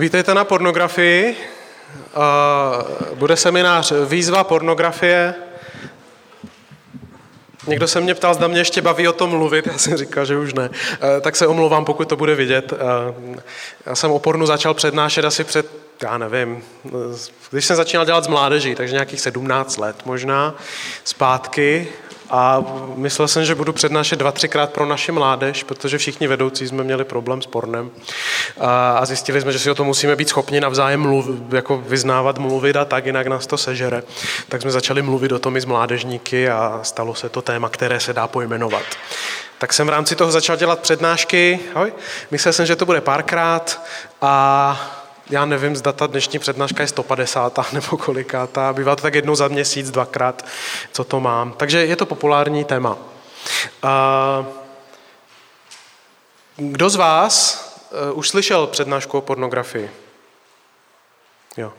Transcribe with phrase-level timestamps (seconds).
[0.00, 1.36] Vítejte na pornografii.
[3.14, 5.34] Bude seminář Výzva pornografie.
[7.66, 10.36] Někdo se mě ptal, zda mě ještě baví o tom mluvit, já jsem říkal, že
[10.36, 10.70] už ne.
[11.20, 12.72] Tak se omlouvám, pokud to bude vidět.
[13.86, 15.66] Já jsem o pornu začal přednášet asi před,
[16.02, 16.62] já nevím,
[17.50, 20.54] když jsem začínal dělat z mládeží, takže nějakých 17 let možná,
[21.04, 21.88] zpátky.
[22.30, 26.84] A myslel jsem, že budu přednášet dva, třikrát pro naši mládež, protože všichni vedoucí jsme
[26.84, 27.90] měli problém s pornem.
[28.60, 32.76] A zjistili jsme, že si o to musíme být schopni navzájem mluv, jako vyznávat, mluvit
[32.76, 34.02] a tak, jinak nás to sežere.
[34.48, 38.00] Tak jsme začali mluvit o tom i s mládežníky a stalo se to téma, které
[38.00, 38.82] se dá pojmenovat.
[39.58, 41.60] Tak jsem v rámci toho začal dělat přednášky.
[41.74, 41.92] Ahoj.
[42.30, 43.82] Myslel jsem, že to bude párkrát
[44.22, 44.99] a
[45.30, 47.58] já nevím, zda ta dnešní přednáška je 150.
[47.72, 50.44] nebo kolikátá, bývá to tak jednou za měsíc, dvakrát,
[50.92, 51.52] co to mám.
[51.52, 52.98] Takže je to populární téma.
[56.56, 57.64] Kdo z vás
[58.08, 59.90] eh, už slyšel přednášku o pornografii?
[61.56, 61.72] Jo.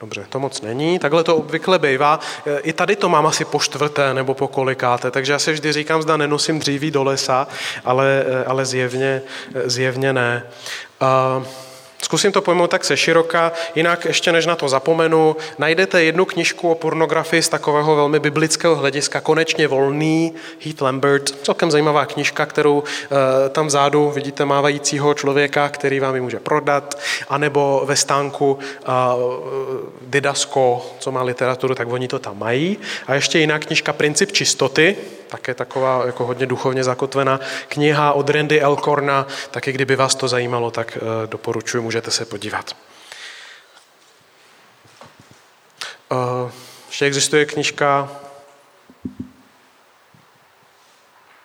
[0.00, 2.20] Dobře, to moc není, takhle to obvykle bývá.
[2.46, 5.72] Eh, I tady to mám asi po čtvrté nebo po kolikáté, takže já se vždy
[5.72, 7.48] říkám, zda nenosím dříví do lesa,
[7.84, 9.22] ale, eh, ale zjevně,
[9.64, 10.46] zjevně ne.
[11.38, 11.44] Uh,
[12.04, 16.70] Zkusím to pojmout tak se široka, jinak ještě než na to zapomenu, najdete jednu knižku
[16.70, 22.82] o pornografii z takového velmi biblického hlediska, konečně volný, Heath Lambert, celkem zajímavá knižka, kterou
[22.82, 28.86] e, tam vzadu vidíte mávajícího člověka, který vám ji může prodat, anebo ve stánku e,
[30.00, 32.78] Didasko, co má literaturu, tak oni to tam mají.
[33.06, 34.96] A ještě jiná knižka Princip čistoty,
[35.34, 40.70] také taková jako hodně duchovně zakotvená kniha od Randy Elkorna, taky kdyby vás to zajímalo,
[40.70, 42.76] tak eh, doporučuji, můžete se podívat.
[46.12, 46.50] Eh,
[46.86, 48.08] ještě existuje knižka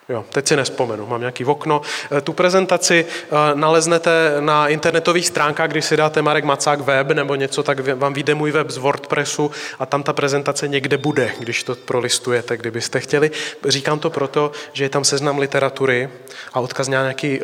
[0.10, 1.82] Jo, teď si nespomenu, mám nějaký okno.
[2.18, 7.36] Eh, tu prezentaci eh, naleznete na internetových stránkách, když si dáte Marek Macák web nebo
[7.36, 11.64] něco, tak vám vyjde můj web z WordPressu a tam ta prezentace někde bude, když
[11.64, 13.32] to prolistujete, kdybyste chtěli.
[13.68, 16.10] Říkám to proto, že je tam seznam literatury
[16.54, 17.40] a odkaz na nějaké eh,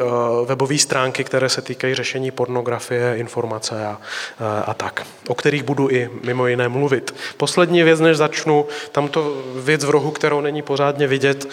[0.45, 3.97] webové stránky, které se týkají řešení pornografie, informace a,
[4.65, 7.15] a tak, o kterých budu i mimo jiné mluvit.
[7.37, 11.47] Poslední věc, než začnu, tam to věc v rohu, kterou není pořádně vidět,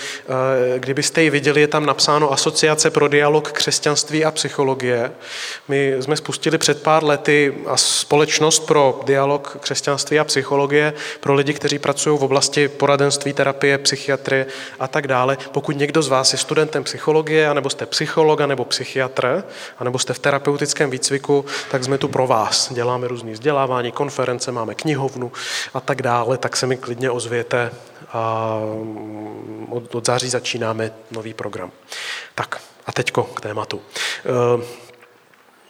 [0.79, 5.13] kdyby kdybyste ji viděli, je tam napsáno Asociace pro dialog křesťanství a psychologie.
[5.69, 11.79] My jsme spustili před pár lety společnost pro dialog křesťanství a psychologie pro lidi, kteří
[11.79, 14.47] pracují v oblasti poradenství, terapie, psychiatrie
[14.81, 15.39] a tak dále.
[15.53, 19.45] Pokud někdo z vás je studentem psychologie, anebo jste psycholog, nebo psychiatr,
[19.79, 22.73] anebo jste v terapeutickém výcviku, tak jsme tu pro vás.
[22.73, 25.33] Děláme různý vzdělávání, konference, máme knihovnu
[25.75, 27.71] a tak dále, tak se mi klidně ozvěte
[28.13, 28.57] a
[29.71, 31.71] od, od září začínáme nový program.
[32.35, 33.83] Tak a teďko k tématu.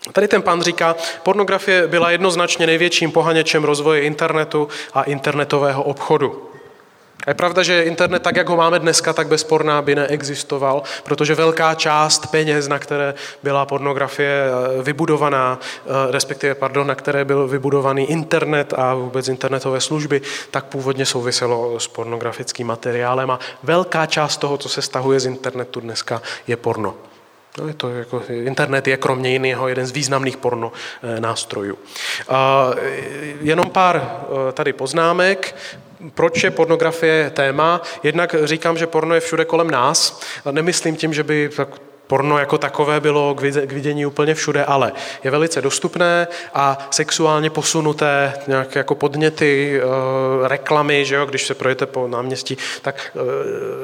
[0.08, 6.51] E, tady ten pan říká, pornografie byla jednoznačně největším pohaněčem rozvoje internetu a internetového obchodu.
[7.26, 11.34] A je pravda, že internet, tak jak ho máme dneska, tak bezporná by neexistoval, protože
[11.34, 17.48] velká část peněz, na které byla pornografie eh, vybudovaná, eh, respektive, pardon, na které byl
[17.48, 24.36] vybudovaný internet a vůbec internetové služby, tak původně souviselo s pornografickým materiálem a velká část
[24.36, 26.94] toho, co se stahuje z internetu dneska, je porno.
[27.58, 30.72] No, je to jako, internet je kromě jiného jeden z významných porno
[31.02, 31.78] eh, nástrojů.
[33.40, 34.10] Jenom pár
[34.52, 35.54] tady poznámek
[36.14, 37.82] proč je pornografie téma?
[38.02, 40.20] Jednak říkám, že porno je všude kolem nás.
[40.50, 41.50] Nemyslím tím, že by
[42.12, 44.92] porno jako takové bylo k vidění úplně všude, ale
[45.24, 51.54] je velice dostupné a sexuálně posunuté, nějaké jako podněty, eh, reklamy, že jo, když se
[51.54, 53.16] projete po náměstí, tak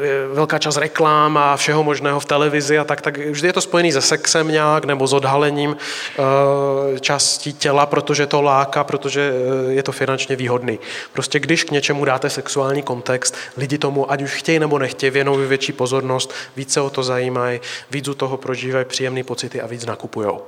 [0.02, 3.52] eh, je velká část reklám a všeho možného v televizi a tak, tak vždy je
[3.52, 9.32] to spojený se sexem nějak nebo s odhalením eh, částí těla, protože to láka, protože
[9.68, 10.78] je to finančně výhodný.
[11.12, 15.48] Prostě když k něčemu dáte sexuální kontext, lidi tomu, ať už chtějí nebo nechtějí, věnují
[15.48, 20.42] větší pozornost, více o to zajímají, víc toho prožívají příjemné pocity a víc nakupujou.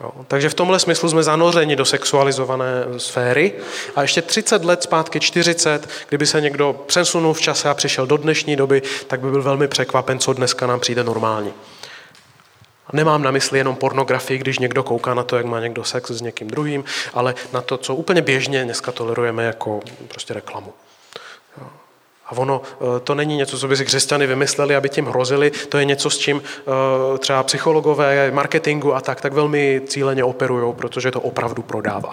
[0.00, 0.12] Jo.
[0.28, 3.52] Takže v tomhle smyslu jsme zanořeni do sexualizované sféry
[3.96, 8.16] a ještě 30 let zpátky, 40, kdyby se někdo přesunul v čase a přišel do
[8.16, 11.52] dnešní doby, tak by byl velmi překvapen, co dneska nám přijde normální.
[12.92, 16.20] Nemám na mysli jenom pornografii, když někdo kouká na to, jak má někdo sex s
[16.20, 16.84] někým druhým,
[17.14, 20.72] ale na to, co úplně běžně dneska tolerujeme jako prostě reklamu.
[22.26, 25.78] A ono eh, to není něco, co by si křesťany vymysleli, aby tím hrozili, to
[25.78, 31.10] je něco, s čím eh, třeba psychologové, marketingu a tak, tak velmi cíleně operují, protože
[31.10, 32.12] to opravdu prodává.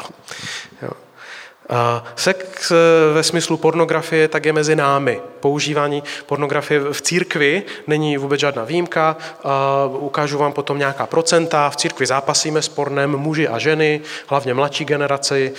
[0.81, 0.91] Jo.
[2.16, 2.71] Sex
[3.13, 5.21] ve smyslu pornografie tak je mezi námi.
[5.39, 9.18] Používání pornografie v církvi není vůbec žádná výjimka.
[9.88, 11.69] Ukážu vám potom nějaká procenta.
[11.69, 15.54] V církvi zápasíme s pornem muži a ženy, hlavně mladší generaci,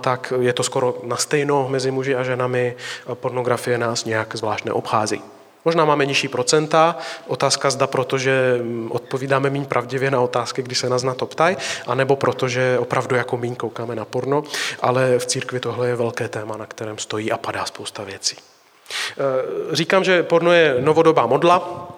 [0.00, 2.74] tak je to skoro na stejno mezi muži a ženami.
[3.14, 5.35] Pornografie nás nějak zvlášť neobchází.
[5.66, 6.96] Možná máme nižší procenta,
[7.26, 12.16] otázka zda, protože odpovídáme méně pravdivě na otázky, když se nás na to ptají, anebo
[12.16, 14.44] protože opravdu jako méně koukáme na porno,
[14.80, 18.36] ale v církvi tohle je velké téma, na kterém stojí a padá spousta věcí.
[18.36, 21.88] E, říkám, že porno je novodobá modla,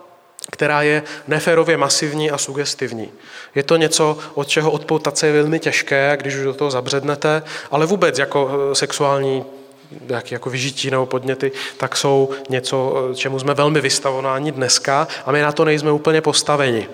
[0.51, 3.11] která je neférově masivní a sugestivní.
[3.55, 7.43] Je to něco, od čeho odpoutat se je velmi těžké, když už do toho zabřednete,
[7.71, 9.45] ale vůbec jako e, sexuální
[10.09, 15.43] nějaké jako vyžití nebo podněty, tak jsou něco, čemu jsme velmi vystavováni dneska a my
[15.43, 16.89] na to nejsme úplně postaveni.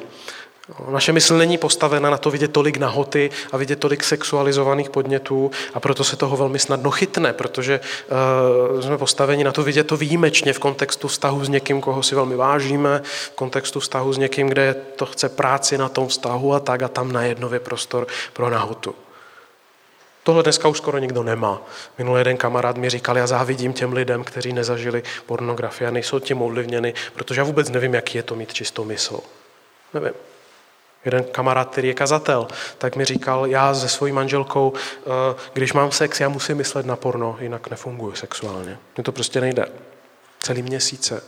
[0.90, 5.80] Naše mysl není postavena na to vidět tolik nahoty a vidět tolik sexualizovaných podnětů a
[5.80, 7.80] proto se toho velmi snadno chytne, protože
[8.74, 12.14] uh, jsme postaveni na to vidět to výjimečně v kontextu vztahu s někým, koho si
[12.14, 16.60] velmi vážíme, v kontextu vztahu s někým, kde to chce práci na tom vztahu a
[16.60, 18.94] tak a tam najednou je prostor pro nahotu.
[20.24, 21.62] Tohle dneska už skoro nikdo nemá.
[21.98, 26.42] Minulý jeden kamarád mi říkal, já závidím těm lidem, kteří nezažili pornografii a nejsou tím
[26.42, 29.20] ovlivněni, protože já vůbec nevím, jaký je to mít čistou mysl.
[29.94, 30.12] Nevím.
[31.04, 32.48] Jeden kamarád, který je kazatel,
[32.78, 36.96] tak mi říkal, já se svojí manželkou, eh, když mám sex, já musím myslet na
[36.96, 38.78] porno, jinak nefunguji sexuálně.
[38.96, 39.66] Mně to prostě nejde.
[40.40, 41.22] Celý měsíce.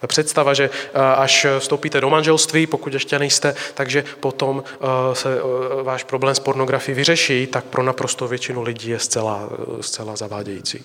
[0.00, 5.38] Ta představa, že eh, až vstoupíte do manželství, pokud ještě nejste, takže potom eh, se
[5.38, 9.48] eh, váš problém s pornografií vyřeší, tak pro naprosto většinu lidí je zcela,
[9.80, 10.84] zcela zavádějící.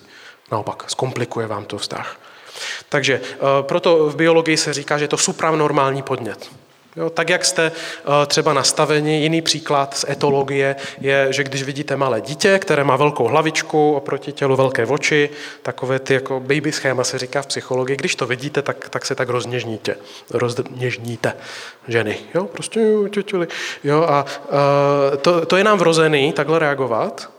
[0.52, 2.20] Naopak, zkomplikuje vám to vztah.
[2.88, 3.20] Takže
[3.62, 6.50] proto v biologii se říká, že je to supranormální podnět.
[6.96, 11.96] Jo, tak, jak jste uh, třeba nastaveni, jiný příklad z etologie je, že když vidíte
[11.96, 15.30] malé dítě, které má velkou hlavičku, oproti tělu velké oči,
[15.62, 19.14] takové ty jako baby schéma se říká v psychologii, když to vidíte, tak, tak se
[19.14, 19.96] tak rozněžníte.
[20.30, 21.32] Rozněžníte
[21.88, 22.18] ženy.
[22.34, 22.80] Jo, prostě
[23.84, 27.33] jo, a uh, to, to je nám vrozený takhle reagovat,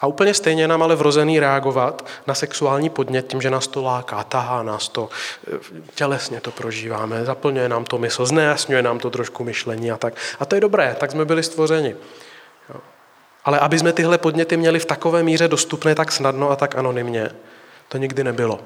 [0.00, 4.24] a úplně stejně nám ale vrozený reagovat na sexuální podnět tím, že nás to láká,
[4.24, 5.08] tahá nás to,
[5.54, 5.58] eh,
[5.94, 10.14] tělesně to prožíváme, zaplňuje nám to mysl, znejasňuje nám to trošku myšlení a tak.
[10.40, 11.96] A to je dobré, tak jsme byli stvořeni.
[13.44, 17.30] Ale aby jsme tyhle podněty měli v takové míře dostupné tak snadno a tak anonymně,
[17.88, 18.60] to nikdy nebylo.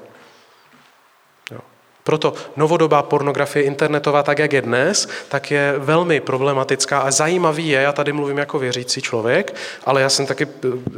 [2.03, 7.81] Proto novodobá pornografie internetová, tak jak je dnes, tak je velmi problematická a zajímavý je,
[7.81, 9.55] já tady mluvím jako věřící člověk,
[9.85, 10.47] ale já jsem taky,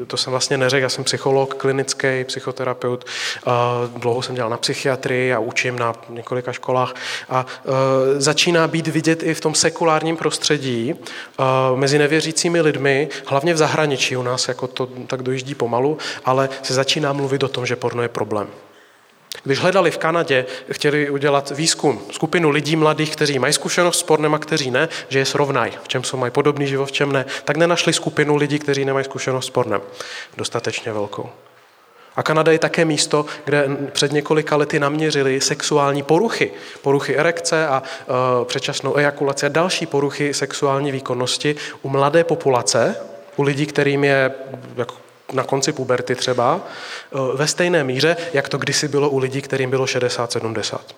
[0.08, 3.06] to jsem vlastně neřekl, já jsem psycholog, klinický psychoterapeut,
[3.98, 6.94] dlouho jsem dělal na psychiatrii a učím na několika školách
[7.30, 10.96] a e, začíná být vidět i v tom sekulárním prostředí e,
[11.76, 16.74] mezi nevěřícími lidmi, hlavně v zahraničí u nás, jako to tak dojíždí pomalu, ale se
[16.74, 18.48] začíná mluvit o tom, že porno je problém.
[19.44, 24.34] Když hledali v Kanadě, chtěli udělat výzkum, skupinu lidí mladých, kteří mají zkušenost s pornem
[24.34, 27.26] a kteří ne, že je srovnají, v čem jsou mají podobný život, v čem ne,
[27.44, 29.82] tak nenašli skupinu lidí, kteří nemají zkušenost s pornem.
[30.38, 31.30] Dostatečně velkou.
[32.16, 36.52] A Kanada je také místo, kde před několika lety naměřili sexuální poruchy.
[36.82, 42.96] Poruchy erekce a e, předčasnou ejakulaci a další poruchy sexuální výkonnosti u mladé populace,
[43.36, 44.32] u lidí, kterým je
[44.76, 44.96] jako
[45.34, 49.70] na konci puberty třeba, eh, ve stejné míře, jak to kdysi bylo u lidí, kterým
[49.70, 50.96] bylo 60-70.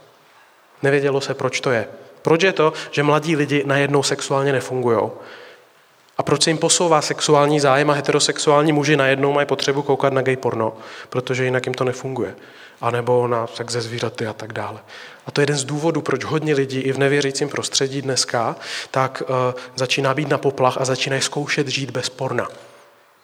[0.84, 1.88] Nevědělo se, proč to je.
[2.22, 5.10] Proč je to, že mladí lidi najednou sexuálně nefungují?
[6.18, 10.22] A proč se jim posouvá sexuální zájem a heterosexuální muži najednou mají potřebu koukat na
[10.22, 10.74] gay porno?
[11.10, 12.36] Protože jinak jim to nefunguje.
[12.82, 14.80] A nebo na sex ze zvířaty a tak dále.
[15.26, 18.56] A to je jeden z důvodů, proč hodně lidí i v nevěřícím prostředí dneska
[18.92, 22.48] tak uh, začíná být na poplach a začínají zkoušet žít bez porna.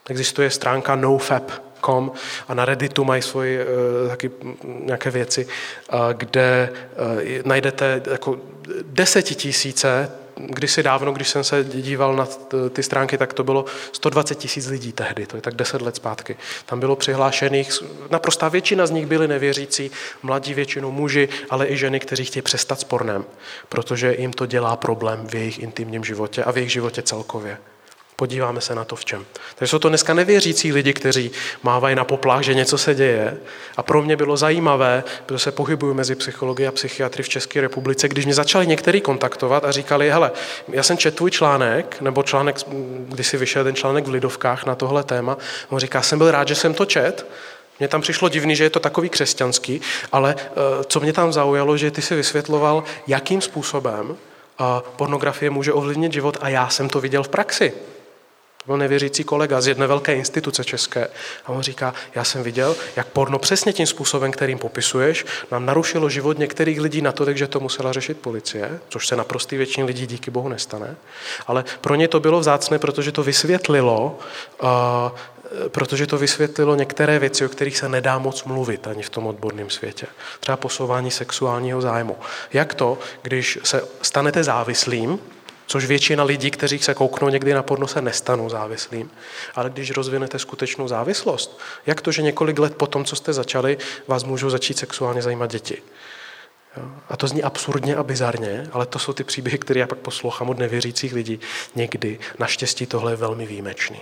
[0.08, 2.12] Existuje stránka nofap.com
[2.48, 4.30] a na Redditu mají svoje uh, taky
[4.64, 8.38] nějaké věci, uh, kde uh, najdete jako
[8.82, 12.28] desetitisíce kdysi dávno, když jsem se díval na
[12.72, 16.36] ty stránky, tak to bylo 120 tisíc lidí tehdy, to je tak 10 let zpátky.
[16.66, 17.72] Tam bylo přihlášených,
[18.10, 19.90] naprostá většina z nich byli nevěřící,
[20.22, 23.24] mladí většinou muži, ale i ženy, kteří chtějí přestat s pornem,
[23.68, 27.58] protože jim to dělá problém v jejich intimním životě a v jejich životě celkově.
[28.16, 29.24] Podíváme se na to v čem.
[29.54, 31.30] Takže jsou to dneska nevěřící lidi, kteří
[31.62, 33.36] mávají na poplach, že něco se děje.
[33.76, 38.08] A pro mě bylo zajímavé, protože se pohybuju mezi psychologií a psychiatry v České republice,
[38.08, 40.32] když mě začali některý kontaktovat a říkali, hele,
[40.68, 42.56] já jsem četl tvůj článek, nebo článek,
[43.08, 45.36] když si vyšel ten článek v Lidovkách na tohle téma,
[45.68, 47.26] on říká, jsem byl rád, že jsem to čet,
[47.78, 49.80] mně tam přišlo divný, že je to takový křesťanský,
[50.12, 50.52] ale eh,
[50.86, 54.16] co mě tam zaujalo, že ty si vysvětloval, jakým způsobem
[54.96, 57.72] pornografie může ovlivnit život a já jsem to viděl v praxi.
[58.64, 61.08] To byl nevěřící kolega z jedné velké instituce české.
[61.46, 66.10] A on říká, já jsem viděl, jak porno přesně tím způsobem, kterým popisuješ, nám narušilo
[66.10, 70.06] život některých lidí na to, že to musela řešit policie, což se naprostý většině lidí
[70.06, 70.96] díky bohu nestane.
[71.46, 74.18] Ale pro ně to bylo vzácné, protože to vysvětlilo,
[74.62, 74.68] uh,
[75.68, 79.70] protože to vysvětlilo některé věci, o kterých se nedá moc mluvit ani v tom odborném
[79.70, 80.06] světě.
[80.40, 82.16] Třeba posouvání sexuálního zájmu.
[82.52, 85.18] Jak to, když se stanete závislým,
[85.66, 89.10] Což většina lidí, kteří se kouknou někdy na porno, se nestanou závislým.
[89.54, 93.78] Ale když rozvinete skutečnou závislost, jak to, že několik let po tom, co jste začali,
[94.08, 95.82] vás můžou začít sexuálně zajímat děti?
[97.08, 100.50] A to zní absurdně a bizarně, ale to jsou ty příběhy, které já pak poslouchám
[100.50, 101.40] od nevěřících lidí.
[101.74, 103.98] Někdy, naštěstí, tohle je velmi výjimečný.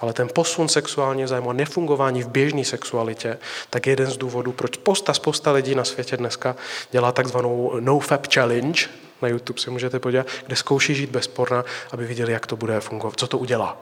[0.00, 3.38] Ale ten posun sexuálně zájmu a nefungování v běžné sexualitě,
[3.70, 6.56] tak je jeden z důvodů, proč spousta, spousta lidí na světě dneska
[6.90, 8.88] dělá takzvanou NoFap Challenge,
[9.22, 12.80] na YouTube si můžete podívat, kde zkouší žít bez porna, aby viděli, jak to bude
[12.80, 13.76] fungovat, co to udělá.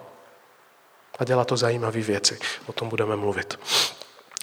[1.18, 2.38] A dělá to zajímavé věci.
[2.66, 3.58] O tom budeme mluvit.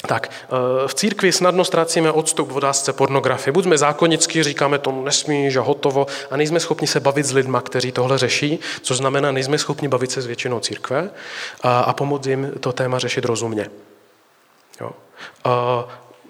[0.07, 3.53] Tak, eh, v církvi snadno ztrácíme odstup v otázce pornografie.
[3.53, 7.61] Buď jsme zákonicky, říkáme tomu nesmíš a hotovo a nejsme schopni se bavit s lidma,
[7.61, 11.09] kteří tohle řeší, což znamená, nejsme schopni bavit se s většinou církve
[11.61, 13.69] a, a pomoct jim to téma řešit rozumně.
[14.81, 14.91] Jo.
[15.43, 15.85] A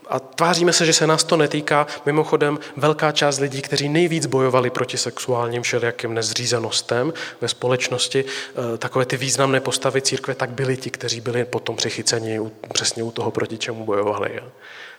[0.10, 1.88] a tváříme se, že se nás to netýká.
[2.05, 9.05] Mimochodem, velká část lidí, kteří nejvíc bojovali proti sexuálním všelijakým nezřízenostem ve společnosti, eh, takové
[9.05, 12.39] ty významné postavy církve, tak byli ti, kteří byli potom přichyceni
[12.74, 14.41] přesně u toho, proti čemu bojovali.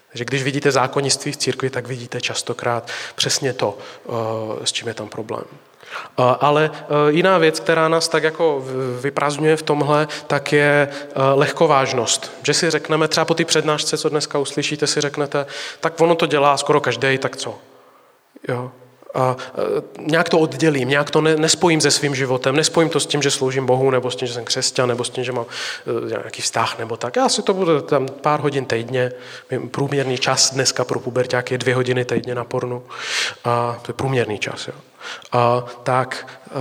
[0.09, 4.93] Takže když vidíte zákonnictví v církvi, tak vidíte častokrát přesně to, eh, s čím je
[4.93, 5.45] tam problém.
[6.17, 8.63] Ale e, jiná věc, která nás tak jako
[9.01, 12.31] vyprazňuje v tomhle, tak je e, lehkovážnost.
[12.43, 15.45] Že si řekneme, třeba po té přednášce, co dneska uslyšíte, si řeknete,
[15.79, 17.55] tak ono to dělá skoro každý, tak co?
[18.47, 18.71] Jo.
[19.15, 19.35] A
[19.99, 23.65] nějak to oddělím, nějak to nespojím se svým životem, nespojím to s tím, že sloužím
[23.65, 25.45] Bohu, nebo s tím, že jsem křesťan, nebo s tím, že mám
[26.07, 27.15] nějaký vztah, nebo tak.
[27.15, 29.11] Já si to budu tam pár hodin týdně,
[29.71, 32.83] průměrný čas dneska pro puberták je dvě hodiny týdně na pornu.
[33.43, 34.67] A to je průměrný čas.
[34.67, 34.73] Jo
[35.83, 36.51] tak e,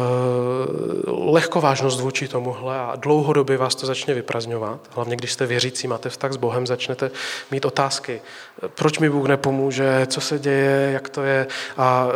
[1.10, 4.80] lehkovážnost vůči tomuhle a dlouhodobě vás to začne vyprazňovat.
[4.90, 7.10] Hlavně když jste věřící, máte vztah s Bohem, začnete
[7.50, 8.22] mít otázky.
[8.66, 11.46] Proč mi Bůh nepomůže, co se děje, jak to je
[11.76, 12.08] a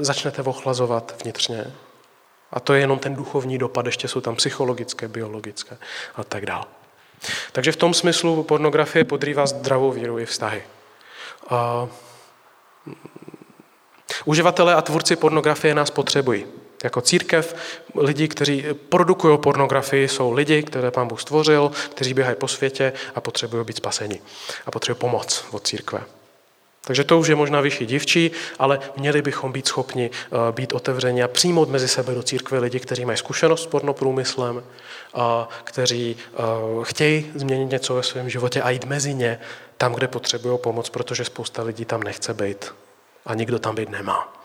[0.00, 1.72] e, začnete ochlazovat vnitřně.
[2.52, 5.78] A to je jenom ten duchovní dopad, ještě jsou tam psychologické, biologické
[6.14, 6.64] a tak dále.
[7.52, 10.62] Takže v tom smyslu pornografie podrývá zdravou víru i vztahy.
[11.48, 11.88] A
[14.24, 16.46] Uživatelé a tvůrci pornografie nás potřebují.
[16.84, 17.56] Jako církev,
[17.94, 23.20] lidi, kteří produkují pornografii, jsou lidi, které pán Bůh stvořil, kteří běhají po světě a
[23.20, 24.20] potřebují být spaseni.
[24.66, 26.00] A potřebují pomoc od církve.
[26.86, 31.22] Takže to už je možná vyšší divčí, ale měli bychom být schopni eh, být otevřeni
[31.22, 34.62] a přijmout mezi sebe do církve lidi, kteří mají zkušenost s pornoprůmyslem,
[35.14, 36.36] a kteří eh,
[36.82, 39.40] chtějí změnit něco ve svém životě a jít mezi ně
[39.78, 42.72] tam, kde potřebují pomoc, protože spousta lidí tam nechce být
[43.26, 44.36] a nikdo tam být nemá.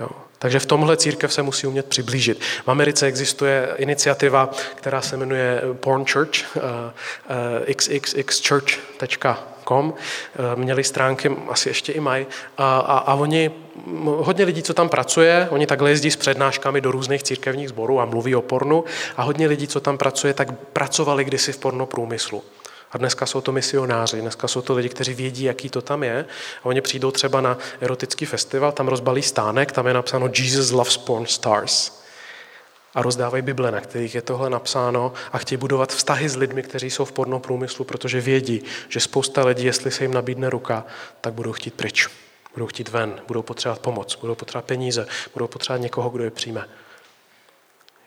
[0.00, 0.08] Jo.
[0.38, 2.40] Takže v tomhle církev se musí umět přiblížit.
[2.64, 9.88] V Americe existuje iniciativa, která se jmenuje Porn Church, uh, uh, xxxchurch.com.
[9.88, 9.94] Uh,
[10.54, 12.26] měli stránky, asi ještě i mají.
[12.58, 13.50] A, a, a oni,
[14.04, 18.04] hodně lidí, co tam pracuje, oni takhle jezdí s přednáškami do různých církevních sborů a
[18.04, 18.84] mluví o pornu.
[19.16, 22.42] A hodně lidí, co tam pracuje, tak pracovali kdysi v pornoprůmyslu.
[22.94, 26.26] A dneska jsou to misionáři, dneska jsou to lidi, kteří vědí, jaký to tam je.
[26.62, 30.96] A oni přijdou třeba na erotický festival, tam rozbalí stánek, tam je napsáno Jesus loves
[30.96, 32.04] porn stars.
[32.94, 36.90] A rozdávají Bible, na kterých je tohle napsáno a chtějí budovat vztahy s lidmi, kteří
[36.90, 40.84] jsou v porno průmyslu, protože vědí, že spousta lidí, jestli se jim nabídne ruka,
[41.20, 42.08] tak budou chtít pryč.
[42.54, 46.64] Budou chtít ven, budou potřebovat pomoc, budou potřebovat peníze, budou potřebovat někoho, kdo je přijme.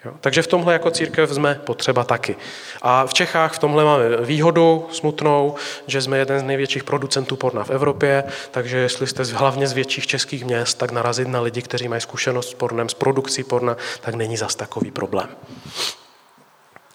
[0.08, 0.14] Jo?
[0.22, 2.36] Takže v tomhle jako církev jsme potřeba taky.
[2.82, 5.56] A v Čechách v tomhle máme výhodu smutnou,
[5.88, 10.08] že jsme jeden z největších producentů porna v Evropě, takže jestli jste hlavně z větších
[10.08, 14.16] českých měst, tak narazit na lidi, kteří mají zkušenost s pornem, s produkcí porna, tak
[14.16, 15.30] není zas takový problém.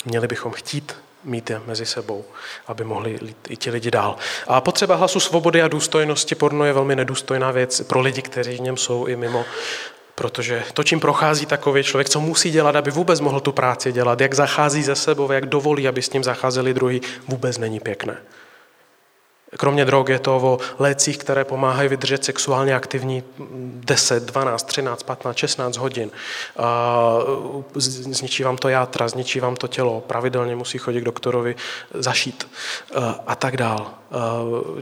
[0.05, 2.25] Měli bychom chtít mít je mezi sebou,
[2.67, 4.17] aby mohli i ti lidi dál.
[4.47, 8.61] A potřeba hlasu svobody a důstojnosti porno je velmi nedůstojná věc pro lidi, kteří v
[8.61, 9.45] něm jsou i mimo
[10.23, 14.21] Protože to, čím prochází takový člověk, co musí dělat, aby vůbec mohl tu práci dělat,
[14.21, 18.17] jak zachází ze sebou, jak dovolí, aby s ním zacházeli druhý, vůbec není pěkné.
[19.59, 25.37] Kromě drog je to o lécích, které pomáhají vydržet sexuálně aktivní 10, 12, 13, 15,
[25.37, 26.11] 16 hodin.
[27.75, 31.57] Zničí vám to játra, zničí vám to tělo, pravidelně musí chodit k doktorovi
[31.95, 32.49] zašít
[33.27, 33.91] a tak dál.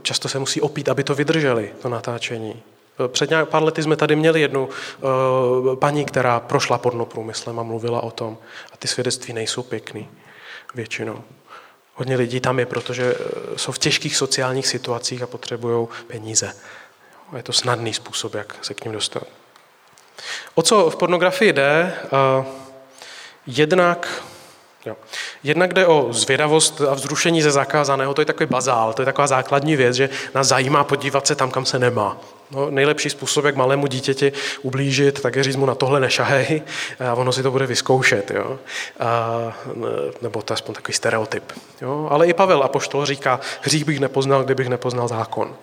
[0.02, 2.62] Často se musí opít, aby to vydrželi, to natáčení.
[3.08, 8.02] Před nějak pár lety jsme tady měli jednu uh, paní, která prošla pornoprůmyslem a mluvila
[8.02, 8.38] o tom.
[8.72, 10.08] A ty svědectví nejsou pěkný
[10.74, 11.22] většinou.
[11.94, 13.14] Hodně lidí tam je, protože
[13.56, 16.52] jsou v těžkých sociálních situacích a potřebují peníze.
[17.36, 19.22] Je to snadný způsob, jak se k ním dostat.
[20.54, 21.94] O co v pornografii jde?
[23.46, 24.22] Jednak
[24.86, 24.96] Jo.
[25.42, 29.26] Jednak jde o zvědavost a vzrušení ze zakázaného, to je takový bazál, to je taková
[29.26, 32.16] základní věc, že nás zajímá podívat se tam, kam se nemá.
[32.50, 36.62] No, nejlepší způsob, jak malému dítěti ublížit, tak je říct mu na tohle nešahej
[37.10, 38.30] a ono si to bude vyzkoušet.
[38.30, 38.58] Jo?
[39.00, 39.52] A,
[40.22, 41.52] nebo to je aspoň takový stereotyp.
[41.80, 42.08] Jo?
[42.10, 45.56] Ale i Pavel Apoštol říká, hřích bych nepoznal, kdybych nepoznal zákon.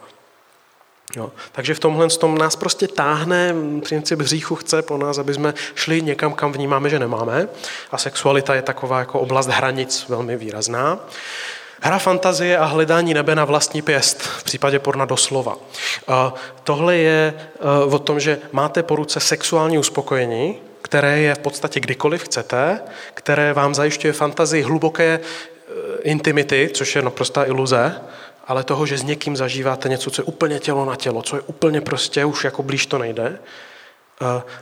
[1.15, 1.31] Jo.
[1.51, 3.53] Takže v tomhle tom nás prostě táhne,
[3.89, 7.47] princip hříchu chce po nás, aby jsme šli někam, kam vnímáme, že nemáme.
[7.91, 10.99] A sexualita je taková jako oblast hranic velmi výrazná.
[11.81, 15.57] Hra fantazie a hledání nebe na vlastní pěst, v případě porna doslova.
[16.63, 21.79] Tohle je e, o tom, že máte po ruce sexuální uspokojení, které je v podstatě
[21.79, 22.79] kdykoliv chcete,
[23.13, 25.19] které vám zajišťuje fantazii hluboké e,
[26.01, 28.01] intimity, což je naprostá iluze,
[28.47, 31.41] ale toho, že s někým zažíváte něco, co je úplně tělo na tělo, co je
[31.41, 33.39] úplně prostě, už jako blíž to nejde.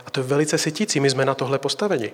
[0.05, 2.13] A to je velice sytící, my jsme na tohle postaveni.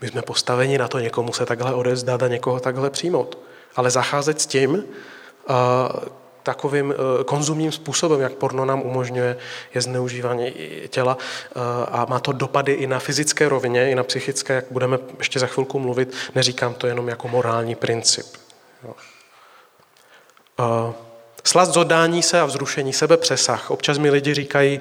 [0.00, 3.38] My jsme postaveni na to někomu se takhle odezdat a někoho takhle přijmout.
[3.76, 4.84] Ale zacházet s tím
[6.42, 9.36] takovým konzumním způsobem, jak porno nám umožňuje,
[9.74, 10.52] je zneužívání
[10.88, 11.18] těla
[11.90, 15.46] a má to dopady i na fyzické rovině, i na psychické, jak budeme ještě za
[15.46, 16.14] chvilku mluvit.
[16.34, 18.26] Neříkám to jenom jako morální princip.
[18.84, 18.94] Jo.
[21.46, 23.70] Slast zodání se a vzrušení, sebe přesah.
[23.70, 24.80] Občas mi lidi říkají,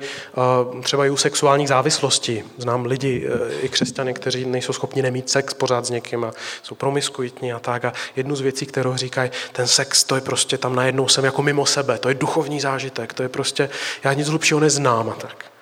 [0.83, 2.43] třeba i u sexuálních závislostí.
[2.57, 6.31] Znám lidi, e, i křesťany, kteří nejsou schopni nemít sex pořád s někým a
[6.63, 7.85] jsou promiskuitní a tak.
[7.85, 11.41] A jednu z věcí, kterou říkají, ten sex, to je prostě tam najednou jsem jako
[11.41, 13.69] mimo sebe, to je duchovní zážitek, to je prostě,
[14.03, 15.54] já nic hlubšího neznám a tak.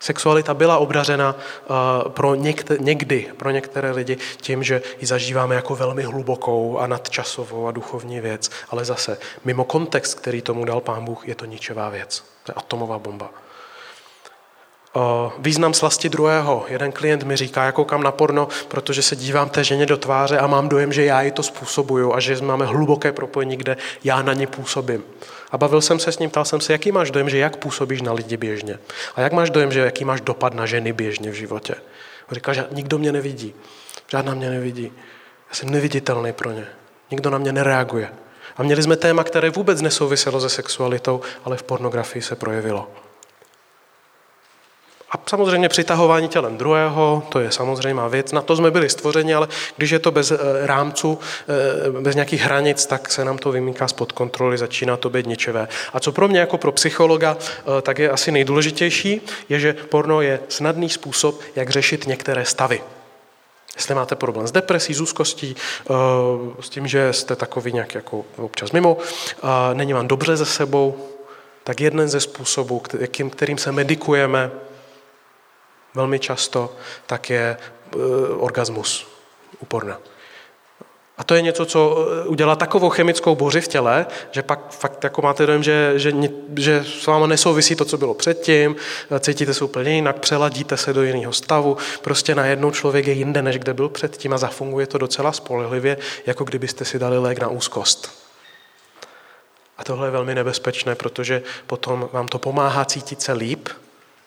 [0.00, 5.76] Sexualita byla obdařena eh, pro někde, někdy pro některé lidi tím, že ji zažíváme jako
[5.76, 11.04] velmi hlubokou a nadčasovou a duchovní věc, ale zase mimo kontext, který tomu dal Pán
[11.04, 12.24] Bůh, je to ničevá věc.
[12.44, 13.30] To je atomová bomba.
[15.38, 16.64] Význam slasti druhého.
[16.68, 20.38] Jeden klient mi říká, jako kam na porno, protože se dívám té ženě do tváře
[20.38, 24.22] a mám dojem, že já ji to způsobuju a že máme hluboké propojení, kde já
[24.22, 25.04] na ně působím.
[25.50, 28.02] A bavil jsem se s ním, ptal jsem se, jaký máš dojem, že jak působíš
[28.02, 28.78] na lidi běžně.
[29.14, 31.74] A jak máš dojem, že jaký máš dopad na ženy běžně v životě.
[32.30, 33.54] On říkal, že nikdo mě nevidí.
[34.08, 34.92] Žádná mě nevidí.
[35.48, 36.66] Já jsem neviditelný pro ně.
[37.10, 38.08] Nikdo na mě nereaguje.
[38.56, 42.90] A měli jsme téma, které vůbec nesouviselo se sexualitou, ale v pornografii se projevilo.
[45.10, 49.48] A samozřejmě přitahování tělem druhého, to je samozřejmá věc, na to jsme byli stvořeni, ale
[49.76, 51.18] když je to bez eh, rámců,
[51.88, 55.68] eh, bez nějakých hranic, tak se nám to vymýká spod kontroly, začíná to být ničevé.
[55.92, 60.20] A co pro mě jako pro psychologa eh, tak je asi nejdůležitější, je, že porno
[60.20, 62.82] je snadný způsob, jak řešit některé stavy.
[63.76, 65.56] Jestli máte problém s depresí, s úzkostí,
[66.60, 68.96] s tím, že jste takový nějak jako občas mimo,
[69.74, 71.08] není vám dobře ze sebou,
[71.64, 72.82] tak jeden ze způsobů,
[73.30, 74.50] kterým se medikujeme,
[75.98, 76.74] velmi často,
[77.06, 77.98] tak je eh,
[78.38, 79.06] orgasmus
[79.60, 79.66] u.
[81.18, 85.04] A to je něco, co eh, udělá takovou chemickou boři v těle, že pak fakt
[85.04, 86.12] jako máte dojem, že, že,
[86.56, 88.76] že s váma nesouvisí to, co bylo předtím,
[89.10, 93.42] eh, cítíte se úplně jinak, přeladíte se do jiného stavu, prostě najednou člověk je jinde,
[93.42, 97.48] než kde byl předtím a zafunguje to docela spolehlivě, jako kdybyste si dali lék na
[97.48, 98.28] úzkost.
[99.78, 103.68] A tohle je velmi nebezpečné, protože potom vám to pomáhá cítit se líp,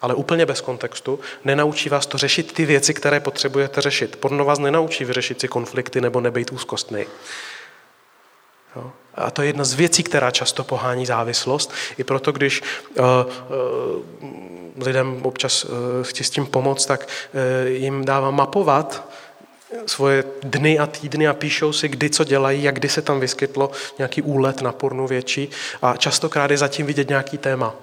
[0.01, 4.15] ale úplně bez kontextu, nenaučí vás to řešit ty věci, které potřebujete řešit.
[4.15, 7.05] Porno vás nenaučí vyřešit si konflikty nebo nebejt úzkostný.
[8.75, 8.91] Jo?
[9.15, 11.73] A to je jedna z věcí, která často pohání závislost.
[11.97, 18.05] I proto, když uh, uh, lidem občas uh, chci s tím pomoct, tak uh, jim
[18.05, 19.07] dávám mapovat
[19.85, 23.71] svoje dny a týdny a píšou si, kdy co dělají a kdy se tam vyskytlo
[23.97, 25.49] nějaký úlet na pornu větší.
[25.81, 27.75] A častokrát je zatím vidět nějaký téma.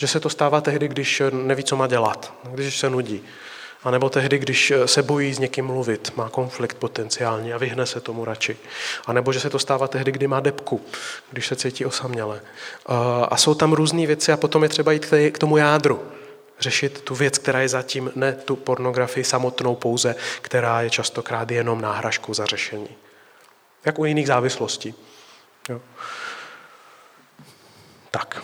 [0.00, 3.24] Že se to stává tehdy, když neví, co má dělat, když se nudí.
[3.84, 8.00] A nebo tehdy, když se bojí s někým mluvit, má konflikt potenciálně a vyhne se
[8.00, 8.56] tomu radši.
[9.06, 10.84] A nebo že se to stává tehdy, kdy má depku,
[11.30, 12.40] když se cítí osaměle.
[13.28, 16.02] A jsou tam různé věci a potom je třeba jít k tomu jádru.
[16.60, 21.80] Řešit tu věc, která je zatím ne tu pornografii samotnou pouze, která je častokrát jenom
[21.80, 22.88] náhražkou za řešení.
[23.84, 24.94] Jak u jiných závislostí.
[25.68, 25.80] Jo.
[28.10, 28.42] Tak.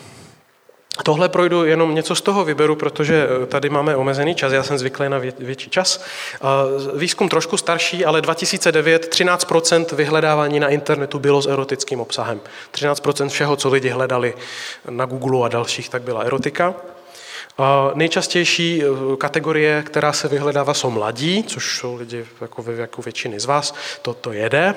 [1.02, 4.78] Tohle projdu jenom něco z toho vyberu, protože eh, tady máme omezený čas, já jsem
[4.78, 6.04] zvyklý na větší čas.
[6.94, 12.40] Výzkum trošku starší, ale 2009 13% vyhledávání na internetu bylo s erotickým obsahem.
[12.72, 14.34] 13% všeho, co lidi hledali
[14.90, 16.74] na Google a dalších, tak byla erotika.
[17.94, 23.44] Nejčastější eh, kategorie, která se vyhledává, jsou mladí, což jsou lidi jako, jako většiny z
[23.44, 24.74] vás, to, to jede.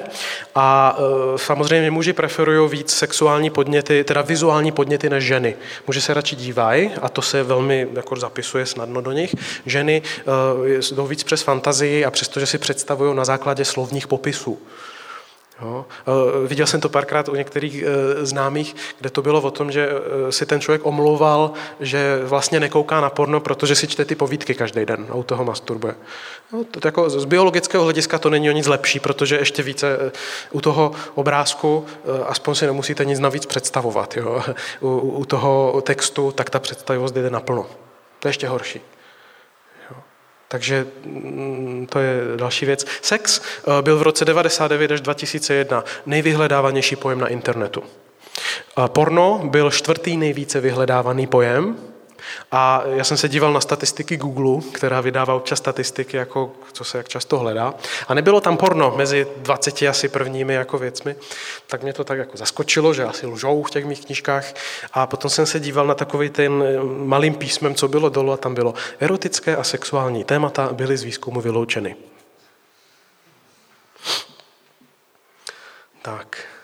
[0.55, 5.55] A eh, samozřejmě muži preferují víc sexuální podněty, teda vizuální podněty než ženy.
[5.87, 9.35] Muži se radši dívají a to se velmi jako zapisuje snadno do nich.
[9.65, 10.01] Ženy
[10.61, 14.59] uh, jdou víc přes fantazii a přestože si představují na základě slovních popisů.
[15.61, 15.85] Jo.
[16.07, 19.89] Eh, viděl jsem to párkrát u některých eh, známých, kde to bylo o tom, že
[19.89, 24.55] eh, si ten člověk omlouval, že vlastně nekouká na porno, protože si čte ty povídky
[24.55, 25.95] každý den a u toho masturbuje.
[26.53, 30.11] No, to jako z biologického hlediska to není o nic lepší, protože ještě více
[30.51, 31.85] u toho obrázku
[32.27, 34.17] aspoň si nemusíte nic navíc představovat.
[34.17, 34.43] Jo.
[34.81, 37.65] U, u toho textu tak ta představivost jde naplno.
[38.19, 38.81] To je ještě horší.
[40.47, 42.85] Takže mm, to je další věc.
[43.01, 47.83] Sex eh, byl v roce 99 až 2001 nejvyhledávanější pojem na internetu.
[48.87, 51.77] Porno byl čtvrtý nejvíce vyhledávaný pojem
[52.51, 56.97] a já jsem se díval na statistiky Google, která vydává občas statistiky, jako co se
[56.97, 57.73] jak často hledá.
[58.07, 61.15] A nebylo tam porno mezi 20 asi prvními jako věcmi,
[61.67, 64.53] tak mě to tak jako zaskočilo, že asi lžou v těch mých knížkách.
[64.93, 66.63] A potom jsem se díval na takový ten
[67.05, 71.41] malým písmem, co bylo dolu a tam bylo erotické a sexuální témata byly z výzkumu
[71.41, 71.95] vyloučeny.
[76.01, 76.56] Tak.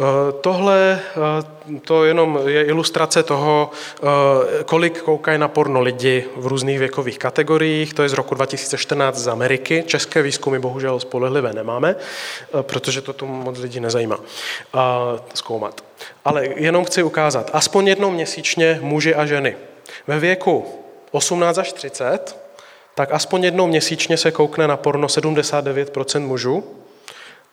[0.00, 1.00] Eh, tohle
[1.70, 7.18] eh, to jenom je ilustrace toho, eh, kolik koukají na porno lidi v různých věkových
[7.18, 7.94] kategoriích.
[7.94, 9.84] To je z roku 2014 z Ameriky.
[9.86, 11.96] České výzkumy bohužel spolehlivé nemáme,
[12.62, 14.18] protože to tu moc lidí nezajímá
[15.34, 15.84] zkoumat.
[16.24, 19.56] Ale jenom chci ukázat, aspoň jednou měsíčně muži a ženy
[20.06, 20.64] ve věku
[21.10, 22.36] 18 až 30,
[22.94, 26.64] tak aspoň jednou měsíčně se koukne na porno 79% mužů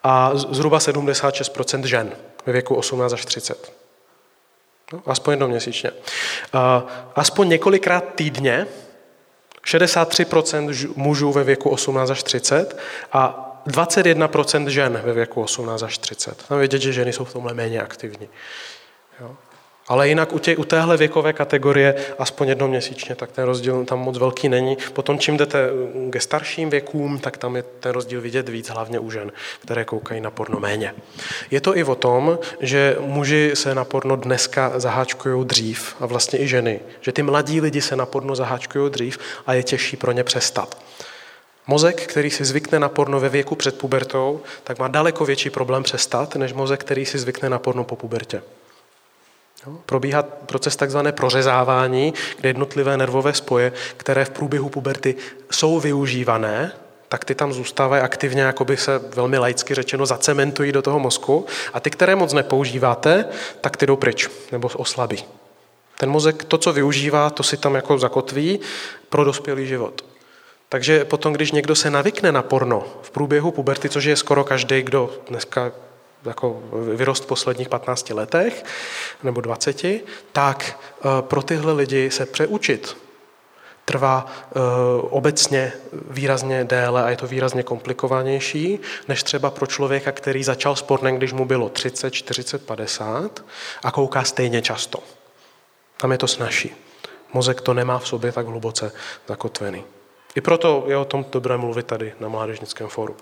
[0.02, 2.12] a zhruba 76% žen
[2.46, 3.72] ve věku 18 až 30.
[4.92, 5.90] No, aspoň jednou měsíčně.
[7.14, 8.66] Aspoň několikrát týdně
[9.66, 12.78] 63% mužů ve věku 18 až 30
[13.12, 16.46] a 21% žen ve věku 18 až 30.
[16.48, 18.28] Tam vědět, že ženy jsou v tomhle méně aktivní.
[19.20, 19.36] Jo.
[19.92, 23.98] Ale jinak u, tě, u téhle věkové kategorie aspoň jednou měsíčně, tak ten rozdíl tam
[23.98, 24.76] moc velký není.
[24.92, 25.68] Potom, čím jdete
[26.10, 30.20] ke starším věkům, tak tam je ten rozdíl vidět víc, hlavně u žen, které koukají
[30.20, 30.94] na porno méně.
[31.50, 36.40] Je to i o tom, že muži se na porno dneska zaháčkují dřív, a vlastně
[36.40, 36.80] i ženy.
[37.00, 40.78] Že ty mladí lidi se na porno zaháčkují dřív a je těžší pro ně přestat.
[41.66, 45.82] Mozek, který si zvykne na porno ve věku před pubertou, tak má daleko větší problém
[45.82, 48.42] přestat, než mozek, který si zvykne na porno po pubertě.
[49.86, 55.14] Probíhá proces takzvané prořezávání, kde jednotlivé nervové spoje, které v průběhu puberty
[55.50, 56.72] jsou využívané,
[57.08, 61.46] tak ty tam zůstávají aktivně, jako by se velmi laicky řečeno zacementují do toho mozku
[61.72, 63.24] a ty, které moc nepoužíváte,
[63.60, 65.24] tak ty jdou pryč nebo oslabí.
[65.98, 68.60] Ten mozek to, co využívá, to si tam jako zakotví
[69.08, 70.04] pro dospělý život.
[70.68, 74.82] Takže potom, když někdo se navykne na porno v průběhu puberty, což je skoro každý,
[74.82, 75.72] kdo dneska
[76.24, 78.64] jako vyrost v posledních 15 letech
[79.22, 79.84] nebo 20,
[80.32, 82.96] tak eh, pro tyhle lidi se přeučit
[83.84, 84.58] trvá eh,
[85.10, 85.72] obecně
[86.10, 91.16] výrazně déle a je to výrazně komplikovanější, než třeba pro člověka, který začal s pornem,
[91.16, 93.44] když mu bylo 30, 40, 50
[93.82, 94.98] a kouká stejně často.
[95.96, 96.74] Tam je to snažší.
[97.32, 98.92] Mozek to nemá v sobě tak hluboce
[99.28, 99.84] zakotvený.
[100.34, 103.16] I proto je o tom dobré mluvit tady na Mládežnickém fóru.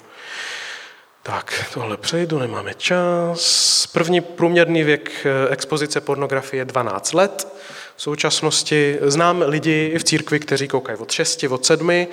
[1.22, 3.87] Tak, tohle přejdu, nemáme čas.
[3.92, 7.48] První průměrný věk eh, expozice pornografie je 12 let.
[7.96, 12.06] V současnosti znám lidi i v církvi, kteří koukají od 6, od 7.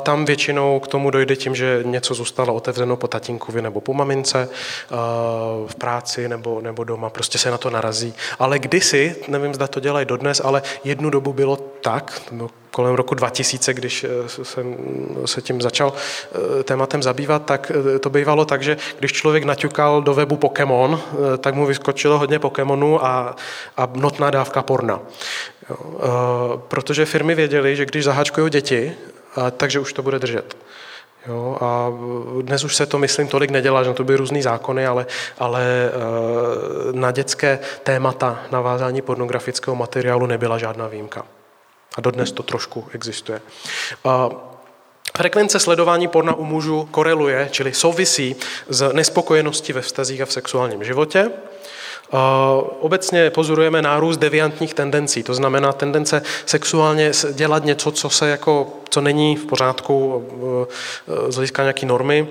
[0.00, 4.48] Tam většinou k tomu dojde tím, že něco zůstalo otevřeno po tatínkovi nebo po mamince
[5.66, 7.10] v práci nebo, nebo doma.
[7.10, 8.14] Prostě se na to narazí.
[8.38, 12.22] Ale kdysi, nevím, zda to dělají dodnes, ale jednu dobu bylo tak,
[12.76, 14.76] kolem roku 2000, když eh, jsem
[15.24, 20.02] se tím začal eh, tématem zabývat, tak eh, to bývalo tak, že když člověk naťukal
[20.02, 21.00] do webu Pokémon,
[21.38, 23.36] tak mu vyskočilo hodně Pokémonů a,
[23.76, 25.00] a notná dávka porna.
[25.68, 28.92] Jo, protože firmy věděly, že když zaháčkují děti,
[29.56, 30.56] takže už to bude držet.
[31.26, 31.92] Jo, a
[32.42, 35.06] dnes už se to, myslím, tolik nedělá, že to byly různý zákony, ale,
[35.38, 35.90] ale
[36.92, 41.24] na dětské témata navázání pornografického materiálu nebyla žádná výjimka.
[41.96, 43.40] A dodnes to trošku existuje.
[45.16, 48.36] Frekvence sledování porna u mužů koreluje, čili souvisí
[48.68, 51.30] s nespokojeností ve vztazích a v sexuálním životě.
[52.80, 59.00] Obecně pozorujeme nárůst deviantních tendencí, to znamená tendence sexuálně dělat něco, co, se jako, co
[59.00, 60.24] není v pořádku
[61.28, 62.28] z hlediska nějaké normy,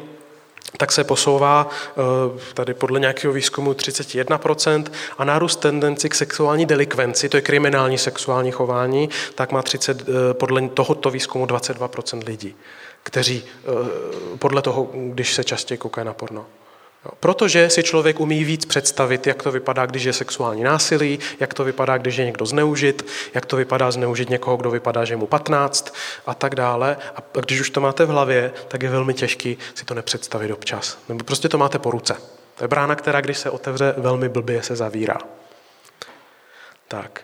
[0.78, 1.70] tak se posouvá
[2.54, 4.86] tady podle nějakého výzkumu 31%
[5.18, 10.70] a nárůst tendenci k sexuální delikvenci, to je kriminální sexuální chování, tak má 30, podle
[10.70, 12.56] tohoto výzkumu 22% lidí,
[13.04, 13.44] kteří
[14.40, 16.46] podle toho, když se častěji koukají na porno.
[17.20, 21.64] Protože si člověk umí víc představit, jak to vypadá, když je sexuální násilí, jak to
[21.64, 25.96] vypadá, když je někdo zneužit, jak to vypadá zneužit někoho, kdo vypadá, že mu 15
[26.26, 26.98] a tak dále.
[27.16, 30.98] A když už to máte v hlavě, tak je velmi těžký si to nepředstavit občas.
[31.10, 32.16] Nebo prostě to máte po ruce.
[32.56, 35.18] To je brána, která, když se otevře, velmi blbě se zavírá.
[36.88, 37.22] Tak.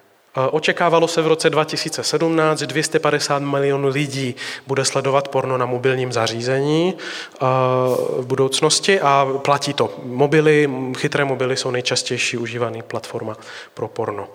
[0.51, 4.35] Očekávalo se v roce 2017, že 250 milionů lidí
[4.67, 6.93] bude sledovat porno na mobilním zařízení
[8.17, 9.93] v budoucnosti a platí to.
[10.03, 13.37] Mobily, chytré mobily jsou nejčastější užívaný platforma
[13.73, 14.27] pro porno.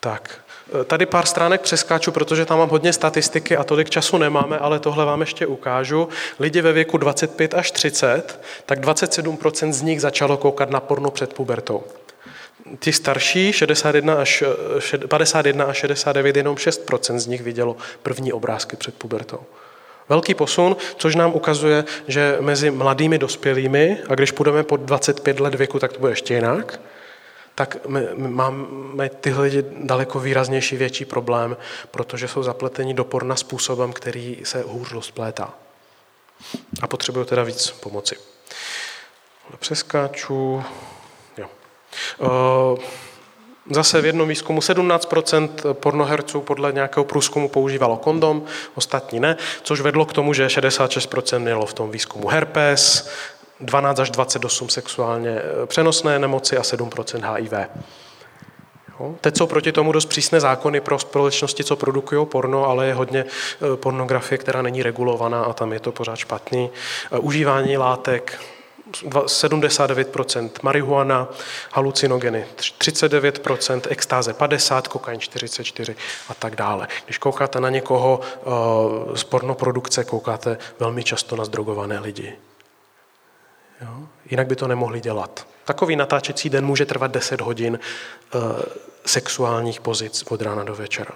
[0.00, 0.40] Tak,
[0.86, 5.04] Tady pár stránek přeskáču, protože tam mám hodně statistiky a tolik času nemáme, ale tohle
[5.04, 6.08] vám ještě ukážu.
[6.38, 11.34] Lidi ve věku 25 až 30, tak 27% z nich začalo koukat na porno před
[11.34, 11.82] pubertou.
[12.78, 14.44] Ti starší, 61 až,
[15.08, 19.40] 51 až 69, jenom 6% z nich vidělo první obrázky před pubertou.
[20.08, 25.54] Velký posun, což nám ukazuje, že mezi mladými dospělými, a když půjdeme pod 25 let
[25.54, 26.80] věku, tak to bude ještě jinak,
[27.54, 31.56] tak my, my máme tyhle lidi daleko výraznější, větší problém,
[31.90, 35.54] protože jsou zapleteni do porna způsobem, který se hůř rozplétá.
[36.82, 38.16] A potřebují teda víc pomoci.
[39.58, 40.64] Přeskáču.
[42.22, 42.80] Eh,
[43.70, 48.42] zase v jednom výzkumu 17% pornoherců podle nějakého průzkumu používalo kondom,
[48.74, 53.10] ostatní ne, což vedlo k tomu, že 66% mělo v tom výzkumu herpes,
[53.60, 57.52] 12 až 28 sexuálně eh, přenosné nemoci a 7% HIV.
[59.20, 63.24] Teď jsou proti tomu dost přísné zákony pro společnosti, co produkují porno, ale je hodně
[63.24, 66.70] eh, pornografie, která není regulovaná a tam je to pořád špatný.
[67.20, 68.40] Užívání látek,
[68.90, 71.28] 79% marihuana,
[71.72, 72.46] halucinogeny
[72.78, 75.94] 39%, extáze 50%, kokain 44%
[76.28, 76.88] a tak dále.
[77.04, 82.36] Když koukáte na někoho uh, z pornoprodukce, koukáte velmi často na zdrogované lidi.
[83.80, 84.08] Jo?
[84.30, 85.46] Jinak by to nemohli dělat.
[85.64, 87.78] Takový natáčecí den může trvat 10 hodin
[88.34, 88.40] uh,
[89.06, 91.14] sexuálních pozic od rána do večera.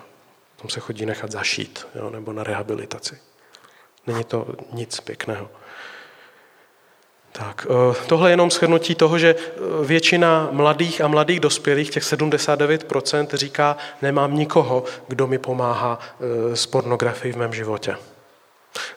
[0.56, 2.10] Tam se chodí nechat zašít, jo?
[2.10, 3.18] nebo na rehabilitaci.
[4.06, 5.48] Není to nic pěkného.
[7.38, 12.03] Tak, eh, tohle je jenom shrnutí toho, že eh, většina mladých a mladých dospělých, těch
[12.03, 17.97] 79%, říká, nemám nikoho, kdo mi pomáhá eh, s pornografií v mém životě.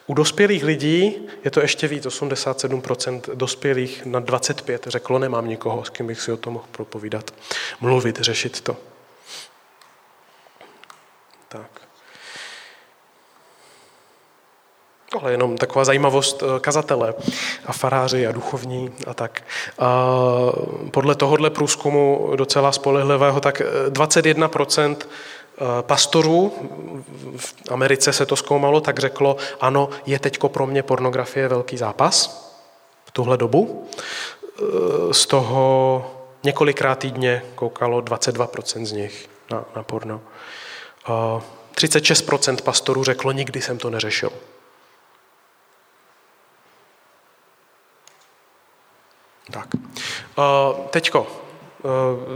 [0.06, 5.90] U dospělých lidí je to ještě víc, 87% dospělých na 25 řeklo, nemám nikoho, s
[5.90, 7.30] kým bych si o tom mohl propovídat,
[7.80, 8.76] mluvit, řešit to.
[15.26, 17.14] Je jenom taková zajímavost eh, kazatele
[17.66, 19.42] a faráři a duchovní a tak.
[19.78, 20.06] A
[20.90, 25.06] podle tohohle průzkumu docela spolehlivého, tak 21% eh,
[25.60, 26.52] eh, pastorů,
[27.36, 32.44] v Americe se to zkoumalo, tak řeklo, ano, je teďko pro mě pornografie velký zápas
[33.04, 33.88] v tuhle dobu.
[35.12, 36.10] Z toho
[36.44, 40.20] několikrát týdně koukalo 22% z nich na, na porno.
[41.74, 44.30] 36% pastorů řeklo, nikdy jsem to neřešil.
[49.50, 49.68] Tak.
[50.90, 51.26] Teďko,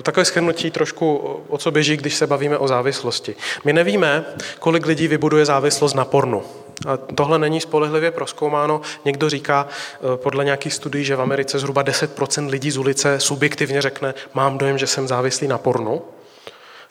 [0.03, 1.17] takové schrnutí trošku,
[1.49, 3.35] o co běží, když se bavíme o závislosti.
[3.65, 4.25] My nevíme,
[4.59, 6.43] kolik lidí vybuduje závislost na pornu.
[6.89, 8.81] A tohle není spolehlivě proskoumáno.
[9.05, 9.69] Někdo říká
[10.17, 14.79] podle nějakých studií, že v Americe zhruba 10% lidí z ulice subjektivně řekne, mám dojem,
[14.79, 16.03] že jsem závislý na pornu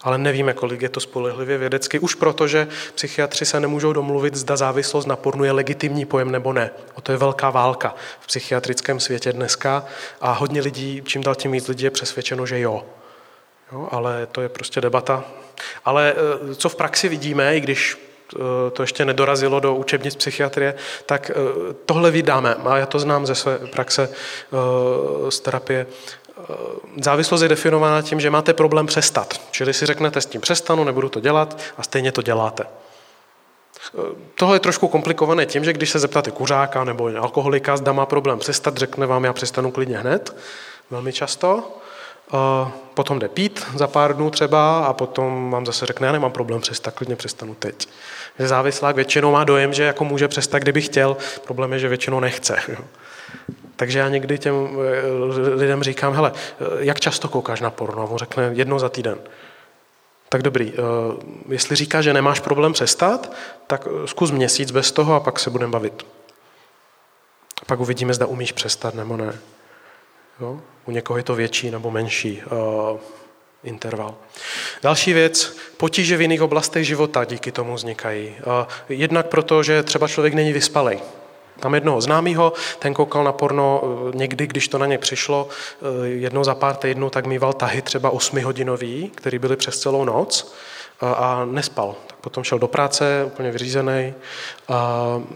[0.03, 4.57] ale nevíme, kolik je to spolehlivě vědecky, už proto, že psychiatři se nemůžou domluvit, zda
[4.57, 6.71] závislost na pornu je legitimní pojem nebo ne.
[6.93, 9.85] O to je velká válka v psychiatrickém světě dneska
[10.21, 12.85] a hodně lidí, čím dál tím víc lidí je přesvědčeno, že jo.
[13.71, 13.87] jo.
[13.91, 15.23] Ale to je prostě debata.
[15.85, 16.13] Ale
[16.51, 17.97] eh, co v praxi vidíme, i když
[18.35, 20.73] eh, to ještě nedorazilo do učebnic psychiatrie,
[21.05, 21.33] tak eh,
[21.85, 22.55] tohle vydáme.
[22.55, 24.09] A já to znám ze své praxe
[25.29, 25.85] z terapie.
[27.01, 29.41] Závislost je definována tím, že máte problém přestat.
[29.51, 32.63] Čili si řeknete, s tím přestanu, nebudu to dělat a stejně to děláte.
[32.63, 33.99] Eh,
[34.35, 38.39] tohle je trošku komplikované tím, že když se zeptáte kuřáka nebo alkoholika, zda má problém
[38.39, 40.35] přestat, řekne vám, já přestanu klidně hned,
[40.91, 41.77] velmi často.
[42.33, 46.31] Eh, potom jde pít za pár dnů třeba a potom vám zase řekne, já nemám
[46.31, 47.87] problém přestat, klidně přestanu teď.
[48.39, 52.19] Že závislák většinou má dojem, že jako může přestat, kdyby chtěl, problém je, že většinou
[52.19, 52.57] nechce.
[53.81, 58.01] Takže já někdy těm eh, lidem říkám, hele, eh, jak často koukáš na porno?
[58.01, 59.19] A on řekne, jednou za týden.
[60.29, 60.77] Tak dobrý, eh,
[61.49, 63.33] jestli říká, že nemáš problém přestat,
[63.67, 66.05] tak zkus měsíc bez toho a pak se budeme bavit.
[67.67, 69.39] pak uvidíme, zda umíš přestat nebo ne.
[70.39, 70.61] Jo?
[70.85, 72.99] U někoho je to větší nebo menší uh,
[73.63, 74.15] interval.
[74.83, 78.29] Další věc, potíže v jiných oblastech života díky tomu vznikají.
[78.29, 80.99] Uh, jednak proto, že třeba člověk není vyspalý.
[81.61, 83.81] Tam jednoho známého, ten koukal na porno
[84.13, 85.47] někdy, když to na ně přišlo,
[86.03, 90.53] jednou za pár týdnů, tak mýval tahy třeba osmihodinový, který byly přes celou noc
[91.01, 91.95] a nespal.
[92.07, 94.13] Tak potom šel do práce, úplně vyřízený.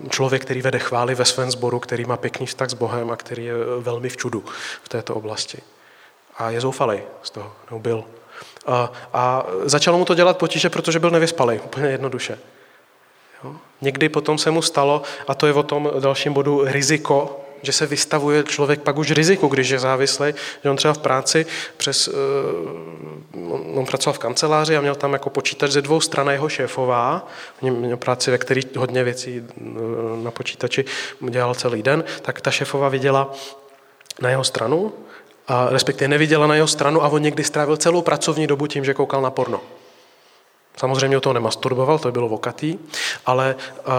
[0.10, 3.46] Člověk, který vede chvály ve svém sboru, který má pěkný vztah s Bohem a který
[3.46, 4.44] je velmi v čudu
[4.84, 5.58] v této oblasti.
[6.38, 8.04] A je zoufalý z toho, nebo byl.
[9.14, 12.40] A začalo mu to dělat potíže, protože byl nevyspalý, úplně jednoduše.
[13.82, 17.86] Někdy potom se mu stalo, a to je o tom dalším bodu, riziko že se
[17.86, 20.34] vystavuje člověk pak už riziku, když je závislý,
[20.64, 21.46] že on třeba v práci
[21.78, 26.50] přes, uh, on pracoval v kanceláři a měl tam jako počítač ze dvou stran jeho
[26.50, 27.28] šéfová,
[27.62, 29.64] měl práci, ve který hodně věcí eh,
[30.24, 30.86] na počítači
[31.30, 33.34] dělal celý den, tak ta šéfová viděla
[34.22, 34.94] na jeho stranu,
[35.48, 38.94] a respektive neviděla na jeho stranu a on někdy strávil celou pracovní dobu tím, že
[38.94, 39.62] koukal na porno.
[40.80, 42.78] Samozřejmě o toho nemasturboval, to bylo vokatý,
[43.26, 43.56] ale,
[43.88, 43.94] uh,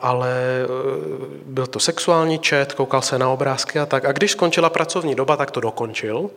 [0.00, 0.36] ale
[0.68, 4.04] uh, byl to sexuální čet, koukal se na obrázky a tak.
[4.04, 6.30] A když skončila pracovní doba, tak to dokončil.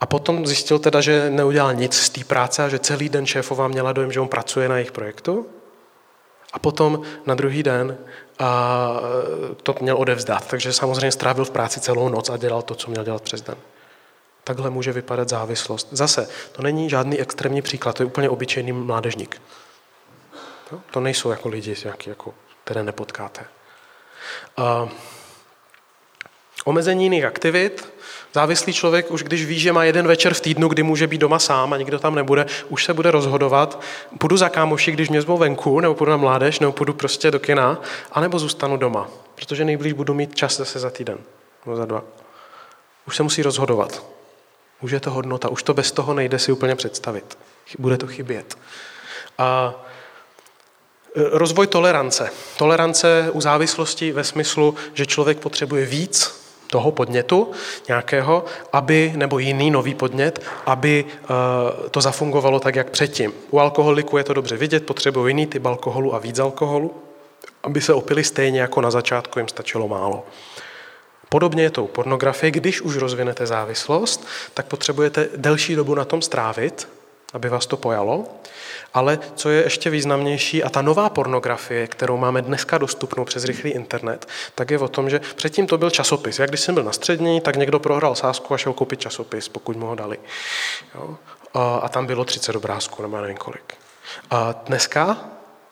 [0.00, 3.68] A potom zjistil teda, že neudělal nic z té práce a že celý den šéfová
[3.68, 5.46] měla dojem, že on pracuje na jejich projektu.
[6.52, 7.98] A potom na druhý den
[8.38, 9.00] a
[9.62, 10.46] to měl odevzdat.
[10.46, 13.56] Takže samozřejmě strávil v práci celou noc a dělal to, co měl dělat přes den.
[14.50, 15.88] Takhle může vypadat závislost.
[15.90, 19.42] Zase, to není žádný extrémní příklad, to je úplně obyčejný mládežník.
[20.90, 22.34] To nejsou jako lidi, jaký, jako,
[22.64, 23.44] které nepotkáte.
[24.58, 24.90] Uh,
[26.64, 27.92] omezení jiných aktivit.
[28.34, 31.38] Závislý člověk už když ví, že má jeden večer v týdnu, kdy může být doma
[31.38, 33.80] sám a nikdo tam nebude, už se bude rozhodovat,
[34.18, 37.38] půjdu za kámoši, když mě zvou venku, nebo půjdu na mládež, nebo půjdu prostě do
[37.38, 37.80] kina,
[38.12, 41.18] anebo zůstanu doma, protože nejblíž budu mít čas zase za týden,
[41.66, 42.02] nebo za dva.
[43.06, 44.19] Už se musí rozhodovat.
[44.80, 47.38] Už je to hodnota, už to bez toho nejde si úplně představit.
[47.78, 48.58] Bude to chybět.
[49.38, 49.74] A
[51.16, 52.30] e, rozvoj tolerance.
[52.58, 57.50] Tolerance u závislosti ve smyslu, že člověk potřebuje víc toho podnětu
[57.88, 63.32] nějakého, aby, nebo jiný nový podnět, aby e, to zafungovalo tak, jak předtím.
[63.50, 66.94] U alkoholiku je to dobře vidět, potřebují jiný typ alkoholu a víc alkoholu,
[67.62, 70.26] aby se opili stejně jako na začátku, jim stačilo málo.
[71.32, 72.50] Podobně je to u pornografie.
[72.50, 76.88] Když už rozvinete závislost, tak potřebujete delší dobu na tom strávit,
[77.32, 78.26] aby vás to pojalo.
[78.94, 83.70] Ale co je ještě významnější, a ta nová pornografie, kterou máme dneska dostupnou přes rychlý
[83.70, 86.38] internet, tak je o tom, že předtím to byl časopis.
[86.38, 89.76] Jak když jsem byl na střední, tak někdo prohrál sázku a šel koupit časopis, pokud
[89.76, 90.18] mu ho dali.
[90.94, 91.16] Jo?
[91.54, 93.74] A tam bylo 30 obrázků, nebo nevím kolik.
[94.30, 95.18] A dneska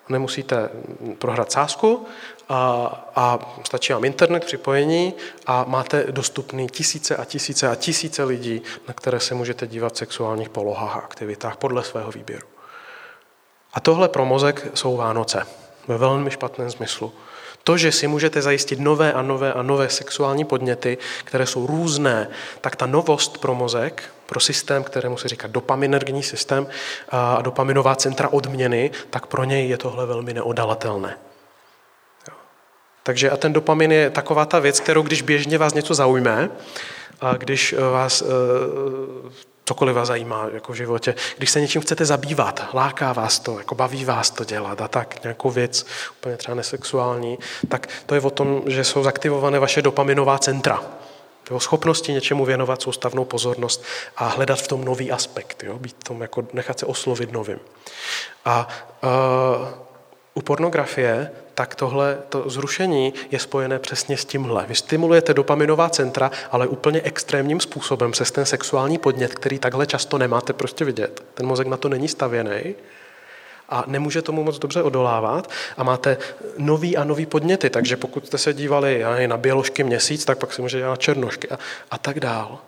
[0.08, 0.70] nemusíte
[1.18, 2.06] prohrát sázku
[2.48, 5.14] a, a stačí vám internet, připojení
[5.46, 9.98] a máte dostupný tisíce a tisíce a tisíce lidí, na které se můžete dívat v
[9.98, 12.46] sexuálních polohách a aktivitách podle svého výběru.
[13.74, 15.46] A tohle pro mozek jsou Vánoce
[15.88, 17.12] ve velmi špatném smyslu.
[17.64, 22.28] To, že si můžete zajistit nové a nové a nové sexuální podněty, které jsou různé,
[22.60, 26.66] tak ta novost pro mozek, pro systém, kterému se říká dopaminergní systém
[27.08, 31.16] a dopaminová centra odměny, tak pro něj je tohle velmi neodalatelné.
[33.08, 36.50] Takže a ten dopamin je taková ta věc, kterou když běžně vás něco zaujme,
[37.20, 38.22] a když vás
[39.64, 41.14] cokoliv vás zajímá jako v životě.
[41.38, 45.22] Když se něčím chcete zabývat, láká vás to, jako baví vás to dělat a tak,
[45.22, 45.86] nějakou věc,
[46.18, 50.82] úplně třeba nesexuální, tak to je o tom, že jsou zaktivované vaše dopaminová centra.
[51.50, 53.84] Jo, schopnosti něčemu věnovat soustavnou pozornost
[54.16, 57.58] a hledat v tom nový aspekt, jo, být tom, jako nechat se oslovit novým.
[58.44, 58.68] A
[59.02, 59.68] uh,
[60.34, 64.64] u pornografie tak tohle to zrušení je spojené přesně s tímhle.
[64.68, 70.18] Vy stimulujete dopaminová centra, ale úplně extrémním způsobem přes ten sexuální podnět, který takhle často
[70.18, 71.24] nemáte prostě vidět.
[71.34, 72.74] Ten mozek na to není stavěný
[73.68, 76.18] a nemůže tomu moc dobře odolávat a máte
[76.58, 80.62] nový a nový podněty, takže pokud jste se dívali na běložky měsíc, tak pak si
[80.62, 81.58] můžete dělat na černošky a,
[81.90, 82.58] a tak dál.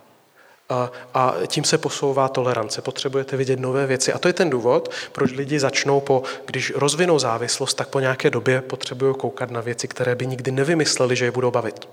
[0.71, 2.83] A, a tím se posouvá tolerance.
[2.83, 4.13] Potřebujete vidět nové věci.
[4.13, 8.31] A to je ten důvod, proč lidi začnou, po, když rozvinou závislost, tak po nějaké
[8.31, 11.89] době potřebují koukat na věci, které by nikdy nevymysleli, že je budou bavit.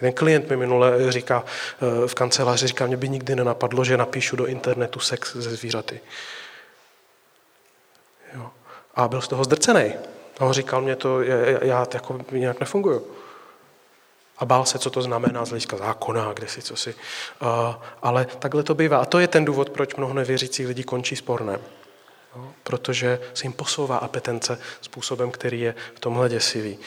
[0.00, 4.36] Ten klient mi minule říká eh, v kanceláři, říká, mě by nikdy nenapadlo, že napíšu
[4.36, 6.00] do internetu sex ze zvířaty.
[8.34, 8.50] Jo.
[8.94, 9.92] A byl z toho zdrcený.
[10.38, 13.15] A on říkal, mě to, já, já jako nějak nefunguju
[14.38, 16.94] a bál se, co to znamená z hlediska zákona, kde si co si.
[18.02, 18.98] Ale takhle to bývá.
[18.98, 21.60] A to je ten důvod, proč mnoho nevěřících lidí končí spornem.
[22.36, 26.78] No, protože se jim posouvá apetence způsobem, který je v tomhle děsivý.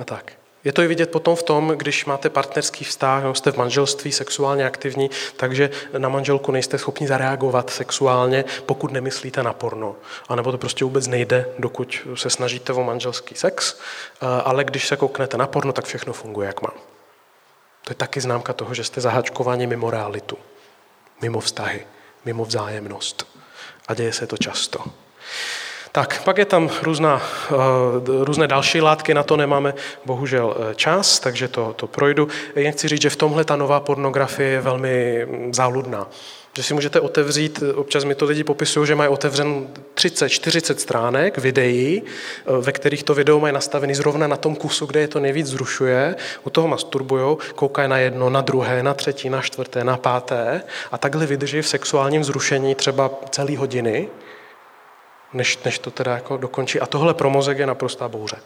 [0.00, 0.32] A tak.
[0.64, 4.12] Je to i vidět potom v tom, když máte partnerský vztah, nebo jste v manželství
[4.12, 9.96] sexuálně aktivní, takže na manželku nejste schopni zareagovat sexuálně, pokud nemyslíte na porno.
[10.28, 13.78] A nebo to prostě vůbec nejde, dokud se snažíte o manželský sex,
[14.44, 16.70] ale když se kouknete na porno, tak všechno funguje, jak má.
[17.84, 20.38] To je taky známka toho, že jste zahačkováni mimo realitu,
[21.22, 21.86] mimo vztahy,
[22.24, 23.26] mimo vzájemnost.
[23.88, 24.84] A děje se to často.
[25.96, 27.54] Tak, pak je tam různá, eh,
[28.24, 29.74] různé další látky, na to nemáme
[30.04, 32.28] bohužel eh, čas, takže to, to projdu.
[32.56, 36.10] Jen chci říct, že v tomhle ta nová pornografie je velmi mm, záludná.
[36.56, 42.02] Že si můžete otevřít, občas mi to lidi popisují, že mají otevřen 30-40 stránek videí,
[42.02, 45.46] eh, ve kterých to video mají nastavený zrovna na tom kusu, kde je to nejvíc
[45.46, 50.62] zrušuje, u toho masturbujou, koukají na jedno, na druhé, na třetí, na čtvrté, na páté
[50.92, 54.08] a takhle vydrží v sexuálním zrušení třeba celý hodiny
[55.34, 56.80] než, než to teda jako dokončí.
[56.80, 58.36] A tohle pro mozek je naprostá bouře.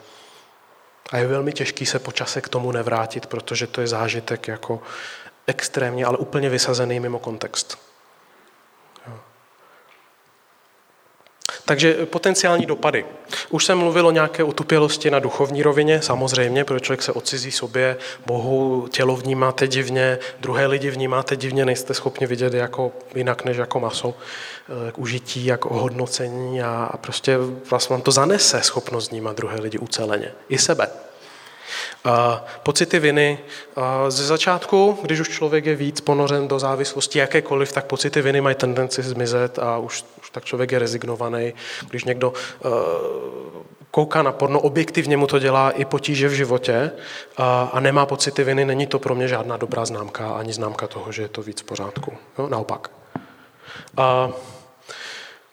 [1.13, 4.83] A je velmi těžký se po čase k tomu nevrátit, protože to je zážitek jako
[5.47, 7.88] extrémně, ale úplně vysazený mimo kontext.
[11.69, 13.05] Takže potenciální dopady.
[13.51, 17.97] Už jsem mluvil o nějaké utupělosti na duchovní rovině, samozřejmě, protože člověk se odcizí sobě,
[18.27, 23.81] Bohu tělo vnímáte divně, druhé lidi vnímáte divně, nejste schopni vidět jako jinak než jako
[23.81, 24.15] maso,
[24.89, 27.39] eh, k užití, jako ohodnocení a, a prostě
[27.71, 30.89] vlastně vám to zanese schopnost vnímat druhé lidi uceleně, i sebe.
[32.63, 33.39] Pocity viny.
[34.09, 38.57] Ze začátku, když už člověk je víc ponořen do závislosti jakékoliv, tak pocity viny mají
[38.57, 41.55] tendenci zmizet a už, už tak člověk je rezignovaný.
[41.91, 42.73] Když někdo uh,
[43.91, 46.91] kouká na porno, objektivně mu to dělá i potíže v životě
[47.37, 51.13] a, a nemá pocity viny, není to pro mě žádná dobrá známka, ani známka toho,
[51.13, 52.13] že je to víc v pořádku.
[52.39, 52.49] Jo?
[52.49, 52.91] Naopak.
[53.97, 54.29] A,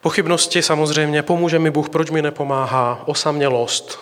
[0.01, 3.99] Pochybnosti samozřejmě, pomůže mi Bůh, proč mi nepomáhá, osamělost,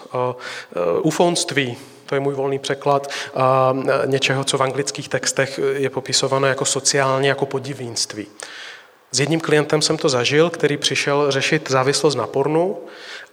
[1.01, 6.65] ufonství, to je můj volný překlad a něčeho, co v anglických textech je popisované jako
[6.65, 8.28] sociálně, jako podivínství.
[9.14, 12.78] S jedním klientem jsem to zažil, který přišel řešit závislost na pornu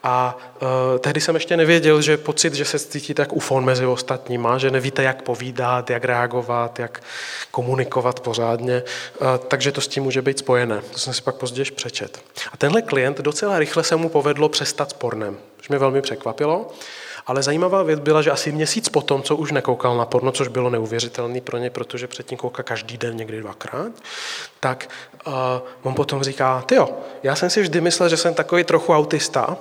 [0.02, 4.58] a uh, tehdy jsem ještě nevěděl, že pocit, že se cítíte jak ufon mezi ostatníma,
[4.58, 7.02] že nevíte, jak povídat, jak reagovat, jak
[7.50, 8.82] komunikovat pořádně,
[9.20, 10.82] uh, takže to s tím může být spojené.
[10.92, 12.20] To jsem si pak později přečet.
[12.52, 16.70] A tenhle klient docela rychle se mu povedlo přestat s pornem, což mě velmi překvapilo.
[17.26, 20.70] Ale zajímavá věc byla, že asi měsíc potom, co už nekoukal na porno, což bylo
[20.70, 23.92] neuvěřitelné pro ně, protože předtím kouká každý den, někdy dvakrát,
[24.60, 24.88] tak
[25.26, 25.32] uh,
[25.82, 26.88] on potom říká, ty jo,
[27.22, 29.56] já jsem si vždy myslel, že jsem takový trochu autista,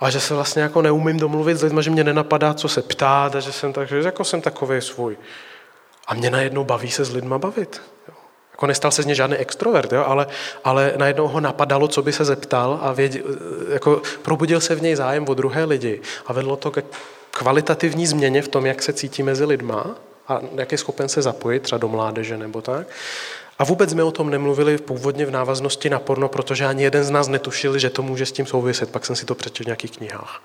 [0.00, 3.36] a že se vlastně jako neumím domluvit s lidmi, že mě nenapadá, co se ptát,
[3.36, 5.16] a že jsem, tak, že jako jsem takový svůj.
[6.06, 7.82] A mě najednou baví se s lidma bavit.
[8.60, 10.04] Jako nestal se z něj žádný extrovert, jo?
[10.06, 10.26] Ale,
[10.64, 13.22] ale najednou ho napadalo, co by se zeptal a věděl,
[13.72, 16.82] jako probudil se v něj zájem o druhé lidi a vedlo to ke
[17.30, 19.86] kvalitativní změně v tom, jak se cítí mezi lidma
[20.28, 22.86] a jak je schopen se zapojit třeba do mládeže nebo tak.
[23.58, 27.10] A vůbec jsme o tom nemluvili původně v návaznosti na porno, protože ani jeden z
[27.10, 28.90] nás netušil, že to může s tím souviset.
[28.90, 30.42] Pak jsem si to přečetl v nějakých knihách.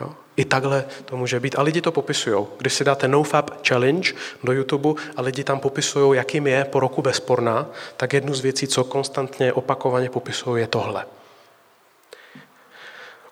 [0.00, 0.12] Jo?
[0.36, 1.58] I takhle to může být.
[1.58, 2.46] A lidi to popisují.
[2.58, 4.12] Když si dáte NoFap Challenge
[4.44, 7.66] do YouTube a lidi tam popisují, jakým je po roku bezporná,
[7.96, 11.06] tak jednu z věcí, co konstantně opakovaně popisují, je tohle.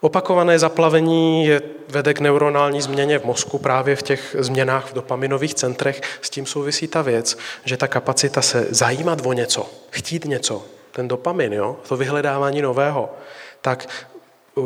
[0.00, 5.54] Opakované zaplavení je, vede k neuronální změně v mozku právě v těch změnách v dopaminových
[5.54, 6.00] centrech.
[6.20, 11.08] S tím souvisí ta věc, že ta kapacita se zajímat o něco, chtít něco, ten
[11.08, 13.12] dopamin, jo, to vyhledávání nového,
[13.60, 13.88] tak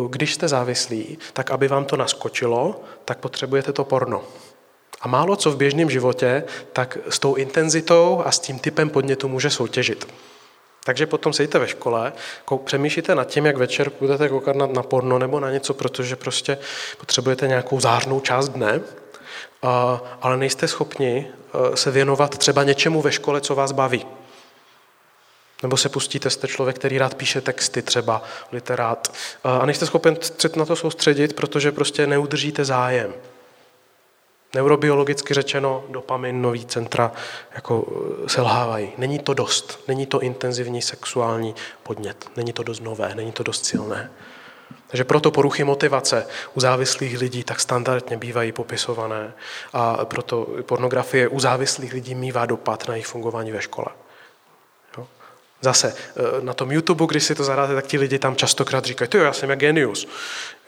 [0.08, 4.22] když jste závislí, tak aby vám to naskočilo, tak potřebujete to porno.
[5.00, 9.28] A málo co v běžném životě, tak s tou intenzitou a s tím typem podnětu
[9.28, 10.08] může soutěžit.
[10.84, 12.12] Takže potom sedíte ve škole,
[12.64, 16.58] přemýšlíte nad tím, jak večer budete koukat na, na porno nebo na něco, protože prostě
[16.98, 18.80] potřebujete nějakou zářnou část dne,
[20.22, 24.06] ale nejste schopni e, se věnovat třeba něčemu ve škole, co vás baví.
[25.62, 29.12] Nebo se pustíte, jste člověk, který rád píše texty, třeba literát,
[29.44, 33.14] a nejste schopen se na to soustředit, protože prostě neudržíte zájem.
[34.54, 37.12] Neurobiologicky řečeno, dopamin, nový centra
[37.54, 37.86] jako
[38.24, 38.92] eh, selhávají.
[38.98, 39.84] Není to dost.
[39.88, 42.30] Není to intenzivní sexuální podnět.
[42.36, 44.10] Není to dost nové, není to dost silné.
[44.86, 49.32] Takže proto poruchy motivace u závislých lidí tak standardně bývají popisované
[49.72, 53.86] a proto pornografie u závislých lidí mývá dopad na jejich fungování ve škole.
[55.60, 59.10] Zase eh, na tom YouTube, když si to zadáte, tak ti lidi tam častokrát říkají,
[59.14, 60.08] jo, já jsem jak genius.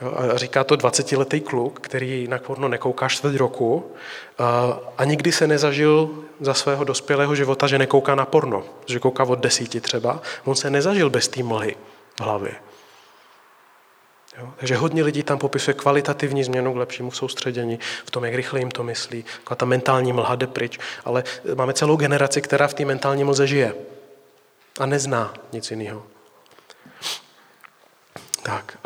[0.00, 3.92] Jo, a říká to 20-letý kluk, který na porno nekouká čtvrt roku
[4.38, 6.10] a, a nikdy se nezažil
[6.40, 10.22] za svého dospělého života, že nekouká na porno, že kouká od desíti třeba.
[10.44, 11.76] On se nezažil bez té mlhy
[12.16, 12.52] v hlavě.
[14.38, 14.48] Jo?
[14.56, 18.70] Takže hodně lidí tam popisuje kvalitativní změnu k lepšímu soustředění, v tom, jak rychle jim
[18.70, 19.24] to myslí,
[19.56, 21.24] ta mentální mlha jde pryč, ale
[21.54, 23.74] máme celou generaci, která v té mentální mlze žije
[24.80, 26.02] a nezná nic jiného.
[28.42, 28.78] Tak,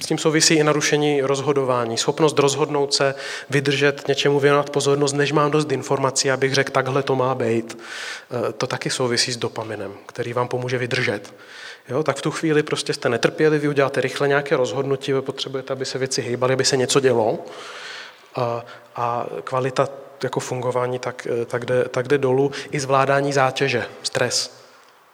[0.00, 1.98] s tím souvisí i narušení rozhodování.
[1.98, 3.14] Schopnost rozhodnout se,
[3.50, 7.78] vydržet, něčemu věnovat pozornost, než mám dost informací, abych řekl, takhle to má být.
[8.48, 11.34] E, to taky souvisí s dopaminem, který vám pomůže vydržet.
[11.88, 15.98] Jo, tak v tu chvíli prostě jste netrpěliví, uděláte rychle nějaké rozhodnutí, potřebujete, aby se
[15.98, 17.38] věci hýbaly, aby se něco dělo.
[18.34, 18.64] A,
[18.96, 19.88] a kvalita
[20.24, 22.50] jako fungování tak, e, tak, jde, tak jde dolů.
[22.70, 24.62] I zvládání zátěže, stres.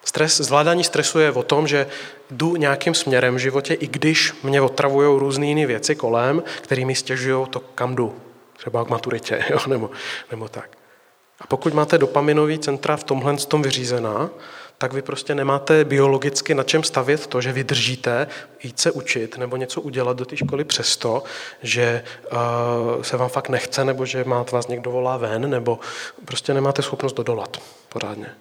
[0.05, 1.87] Stres, zvládání stresu je o tom, že
[2.31, 6.95] jdu nějakým směrem v životě, i když mě otravují různé jiné věci kolem, které mi
[6.95, 8.15] stěžují to, kam jdu.
[8.57, 9.59] Třeba k maturitě, jo?
[9.67, 9.91] Nebo,
[10.31, 10.71] nebo tak.
[11.41, 14.31] A pokud máte dopaminový centra v tomhle tom vyřízená,
[14.79, 18.26] tak vy prostě nemáte biologicky na čem stavět to, že vydržíte
[18.62, 21.22] jít se učit nebo něco udělat do té školy přesto,
[21.62, 25.79] že uh, se vám fakt nechce, nebo že máte vás někdo volá ven, nebo
[26.24, 27.57] prostě nemáte schopnost dodolat
[27.89, 28.35] pořádně.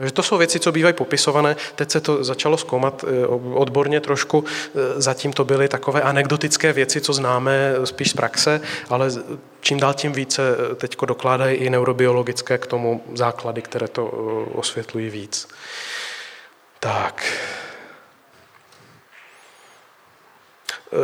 [0.00, 1.56] Že to jsou věci, co bývají popisované.
[1.74, 4.44] Teď se to začalo zkoumat eh, odborně trošku.
[4.46, 9.10] Eh, zatím to byly takové anekdotické věci, co známe spíš z praxe, ale
[9.60, 10.42] čím dál tím více
[10.72, 14.06] eh, teď dokládají i neurobiologické k tomu základy, které to
[14.54, 15.48] osvětlují víc.
[16.80, 17.24] Tak.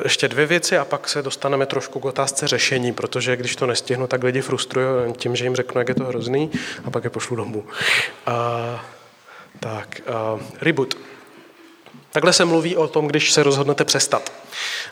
[0.04, 4.06] Ještě dvě věci a pak se dostaneme trošku k otázce řešení, protože když to nestihnu,
[4.06, 6.50] tak lidi frustrují tím, že jim řeknu, jak je to hrozný
[6.84, 7.64] a pak je pošlu domů.
[8.26, 8.84] A,
[9.60, 10.94] tak, a, reboot.
[12.12, 14.32] Takhle se mluví o tom, když se rozhodnete přestat.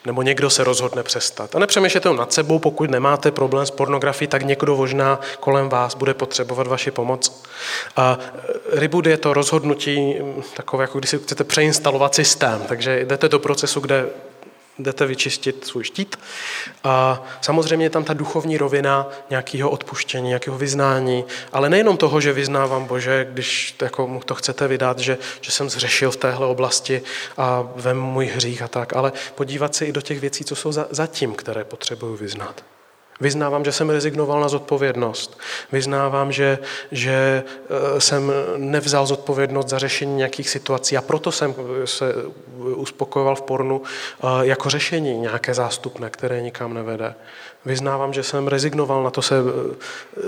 [0.07, 1.57] Nebo někdo se rozhodne přestat.
[1.57, 6.15] A nepřemýšlejte nad sebou, pokud nemáte problém s pornografií, tak někdo možná kolem vás bude
[6.15, 7.43] potřebovat vaši pomoc.
[7.97, 8.19] A
[8.73, 10.15] reboot je to rozhodnutí
[10.55, 12.63] takové, jako když si chcete přeinstalovat systém.
[12.69, 14.07] Takže jdete do procesu, kde
[14.79, 16.19] jdete vyčistit svůj štít.
[16.85, 22.33] A samozřejmě je tam ta duchovní rovina nějakého odpuštění, nějakého vyznání, ale nejenom toho, že
[22.33, 27.03] vyznávám Bože, když jako mu to chcete vydat, že, že jsem zřešil v téhle oblasti
[27.37, 30.73] a vem můj hřích a tak, ale podívat se i do těch věcí, co jsou
[30.73, 32.74] za, zatím, které potřebuju vyznat.
[33.21, 35.39] Vyznávám, že jsem rezignoval na zodpovědnost.
[35.73, 36.59] Vyznávám, že,
[36.93, 41.55] že eh, jsem nevzal zodpovědnost za řešení nějakých situací a proto jsem
[41.85, 42.15] se
[42.59, 47.15] uspokojoval v pornu eh, jako řešení nějaké zástupné, které nikam nevede.
[47.65, 49.75] Vyznávám, že jsem rezignoval na to se eh,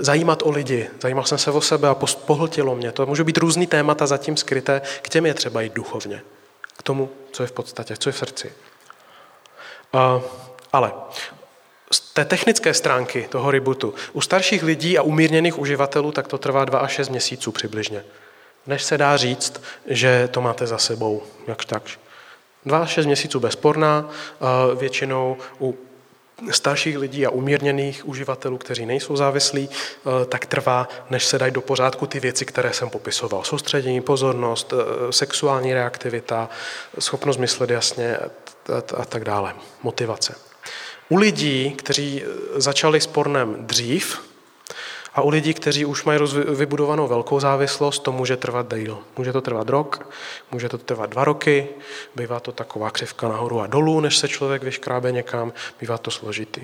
[0.03, 0.89] zajímat o lidi.
[1.01, 2.91] Zajímal jsem se o sebe a pohltilo mě.
[2.91, 6.21] To může být různý témata zatím skryté, k těm je třeba jít duchovně.
[6.77, 8.53] K tomu, co je v podstatě, co je v srdci.
[10.73, 10.91] Ale
[11.91, 16.65] z té technické stránky toho rebootu, u starších lidí a umírněných uživatelů, tak to trvá
[16.65, 18.03] 2 až 6 měsíců přibližně.
[18.67, 21.99] Než se dá říct, že to máte za sebou, jakž takž.
[22.65, 24.09] 2 až 6 měsíců bezporná,
[24.75, 25.77] většinou u
[26.51, 29.69] starších lidí a umírněných uživatelů, kteří nejsou závislí,
[30.29, 33.43] tak trvá, než se dají do pořádku ty věci, které jsem popisoval.
[33.43, 34.73] Soustředění, pozornost,
[35.09, 36.49] sexuální reaktivita,
[36.99, 38.17] schopnost myslet jasně
[38.97, 40.35] a tak dále, motivace.
[41.09, 44.27] U lidí, kteří eh, začali s pornem dřív,
[45.17, 46.19] a u lidí, kteří už mají
[46.55, 48.99] vybudovanou velkou závislost, to může trvat díl.
[49.17, 50.09] Může to trvat rok,
[50.51, 51.67] může to trvat dva roky,
[52.15, 56.61] bývá to taková křivka nahoru a dolů, než se člověk vyškrábe někam, bývá to složitý.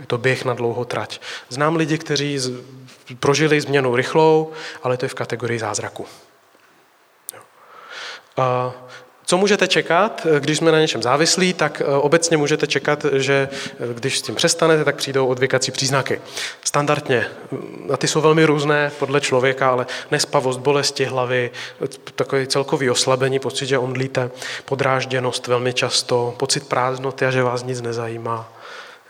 [0.00, 1.20] Je to běh na dlouhou trať.
[1.48, 2.40] Znám lidi, kteří
[3.20, 6.06] prožili změnu rychlou, ale to je v kategorii zázraku.
[8.36, 8.72] A
[9.26, 13.94] co můžete čekat, když jsme na něčem závislí, tak eh, obecně můžete čekat, že eh,
[13.94, 16.20] když s tím přestanete, tak přijdou odvykací příznaky.
[16.64, 17.26] Standardně.
[17.50, 21.50] Mm, a ty jsou velmi různé podle člověka, ale nespavost, bolesti hlavy,
[22.14, 24.30] takový celkový oslabení, pocit, že omdlíte,
[24.64, 28.52] podrážděnost velmi často, pocit prázdnoty a že vás nic nezajímá.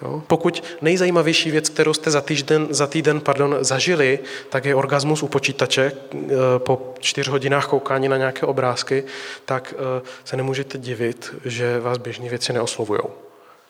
[0.04, 0.22] Jo?
[0.26, 5.28] Pokud nejzajímavější věc, kterou jste za týden, za týden pardon, zažili, tak je orgasmus u
[5.28, 6.28] počítače eh,
[6.58, 9.04] po čtyř hodinách koukání na nějaké obrázky,
[9.44, 13.00] tak eh, se nemůžete divit, že vás běžné věci neoslovují.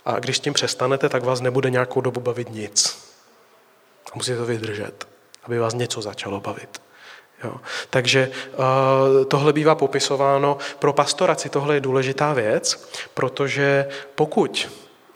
[0.05, 2.99] A když s tím přestanete, tak vás nebude nějakou dobu bavit nic.
[4.13, 5.07] A musíte to vydržet,
[5.45, 6.83] aby vás něco začalo bavit.
[7.45, 7.55] Jo.
[7.91, 10.59] Takže uh, tohle bývá popisováno.
[10.79, 14.69] Pro pastoraci tohle je důležitá věc, protože pokud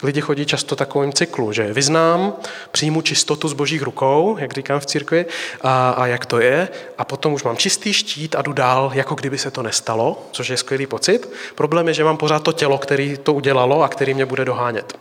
[0.02, 2.32] Lidi chodí často takovým cyklu, že vyznám,
[2.72, 5.26] přijmu čistotu z božích rukou, jak říkám v církvi,
[5.60, 6.68] a, a jak to je,
[6.98, 10.48] a potom už mám čistý štít a jdu dál, jako kdyby se to nestalo, což
[10.48, 11.32] je skvělý pocit.
[11.54, 14.98] Problém je, že mám pořád to tělo, který to udělalo a který mě bude dohánět,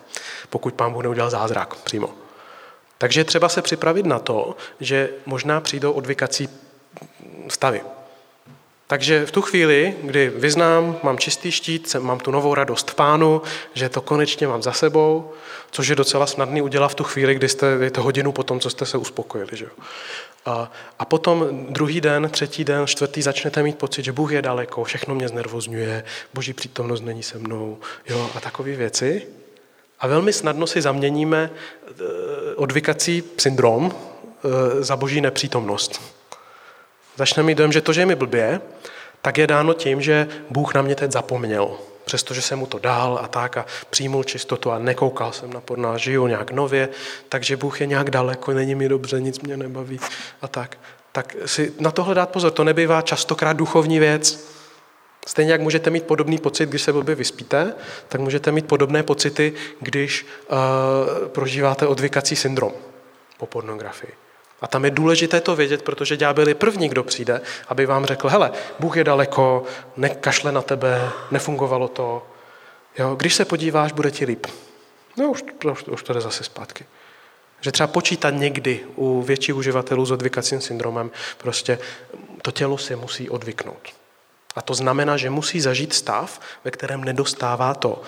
[0.50, 2.10] pokud pán Bůh neudělal zázrak přímo.
[2.98, 6.50] Takže třeba se připravit na to, že možná přijdou odvykací
[7.48, 7.82] stavy.
[8.88, 13.42] Takže v tu chvíli, kdy vyznám, mám čistý štít, mám tu novou radost v pánu,
[13.74, 15.32] že to konečně mám za sebou,
[15.72, 18.60] což je docela snadný udělat v tu chvíli, kdy jste, je to hodinu po tom,
[18.60, 19.50] co jste se uspokojili.
[19.54, 19.68] Že?
[20.46, 24.84] A, a potom druhý den, třetí den, čtvrtý začnete mít pocit, že Bůh je daleko,
[24.84, 27.78] všechno mě znervozňuje, boží přítomnost není se mnou
[28.10, 29.28] jo, a takové věci.
[30.00, 31.94] A velmi snadno si zaměníme eh,
[32.56, 36.17] odvykací syndrom eh, za boží nepřítomnost.
[37.18, 38.62] Začne mít dojem, že to, že je mi blbě,
[39.22, 41.78] tak je dáno tím, že Bůh na mě teď zapomněl.
[42.06, 45.98] Přestože jsem mu to dal a tak a přijmul čistotu a nekoukal jsem na porno
[45.98, 46.90] žiju nějak nově,
[47.30, 50.00] takže Bůh je nějak daleko, není mi dobře, nic mě nebaví
[50.42, 50.78] a tak.
[51.12, 54.48] Tak si na tohle dát pozor, to nebývá častokrát duchovní věc.
[55.28, 57.74] Stejně jak můžete mít podobný pocit, když se blbě vyspíte,
[58.08, 62.72] tak můžete mít podobné pocity, když uh, prožíváte odvykací syndrom
[63.38, 64.27] po pornografii.
[64.62, 68.30] A tam je důležité to vědět, protože ďábel je první, kdo přijde, aby vám řekl,
[68.30, 69.64] hele, Bůh je daleko,
[69.98, 72.28] nekašle na tebe, nefungovalo to.
[72.98, 74.48] Jo, když se podíváš, bude ti líp.
[75.18, 76.86] No, už, už, už to jde zase zpátky.
[77.62, 81.80] Že třeba počítat někdy u větších uživatelů s odvykacím syndromem, prostě
[82.42, 83.94] to tělo se musí odvyknout.
[84.56, 88.02] A to znamená, že musí zažít stav, ve kterém nedostává to,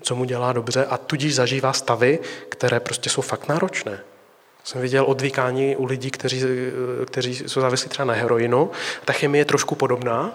[0.00, 2.18] co mu dělá dobře a tudíž zažívá stavy,
[2.48, 4.00] které prostě jsou fakt náročné.
[4.64, 6.42] Jsem viděl odvykání u lidí, kteří,
[7.06, 8.70] kteří jsou závislí třeba na heroinu.
[9.04, 10.32] Ta chemie je trošku podobná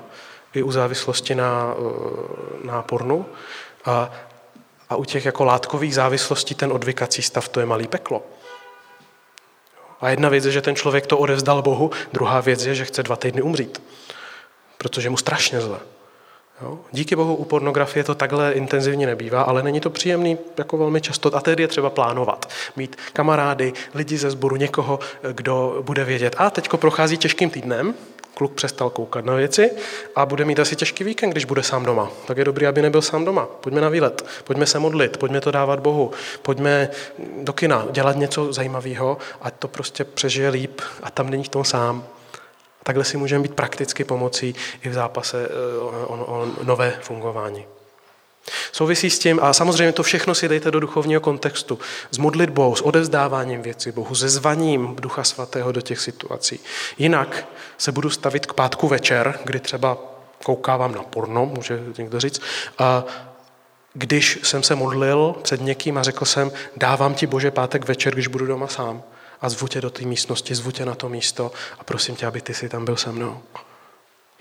[0.53, 1.75] i u závislosti na,
[2.63, 3.25] na pornu.
[3.86, 4.11] A,
[4.89, 8.23] a u těch jako látkových závislostí ten odvykací stav to je malý peklo.
[10.01, 13.03] A jedna věc je, že ten člověk to odevzdal Bohu, druhá věc je, že chce
[13.03, 13.82] dva týdny umřít,
[14.77, 15.80] protože mu strašně zle.
[16.62, 16.80] Jo?
[16.91, 21.36] Díky bohu u pornografie to takhle intenzivně nebývá, ale není to příjemný jako velmi často.
[21.36, 22.49] A tedy je třeba plánovat.
[22.76, 24.99] Mít kamarády, lidi ze sboru, někoho,
[25.32, 26.36] kdo bude vědět.
[26.38, 27.93] A teďko prochází těžkým týdnem,
[28.34, 29.72] kluk přestal koukat na věci
[30.16, 32.10] a bude mít asi těžký víkend, když bude sám doma.
[32.28, 33.45] Tak je dobrý, aby nebyl sám doma.
[33.45, 36.89] Pojďme na výlet, pojďme se modlit, pojďme to dávat Bohu, pojďme
[37.41, 41.64] do kina, dělat něco zajímavého a to prostě přežije líp a tam není v tom
[41.64, 42.03] sám.
[42.84, 47.65] Takhle si můžeme být prakticky pomocí i v zápase eh, o, o, nové fungování.
[48.71, 51.80] Souvisí s tím, a samozřejmě to všechno si dejte do duchovního kontextu,
[52.11, 56.59] s modlitbou, s odevzdáváním věcí Bohu, se zvaním Ducha Svatého do těch situací.
[56.97, 59.97] Jinak se budu stavit k pátku večer, kdy třeba
[60.43, 62.41] koukávám na porno, může někdo říct,
[62.77, 63.05] a
[63.93, 68.27] když jsem se modlil před někým a řekl jsem, dávám ti Bože pátek večer, když
[68.27, 69.03] budu doma sám
[69.41, 72.41] a zvu tě do té místnosti, zvu tě na to místo a prosím tě, aby
[72.41, 73.41] ty si tam byl se mnou.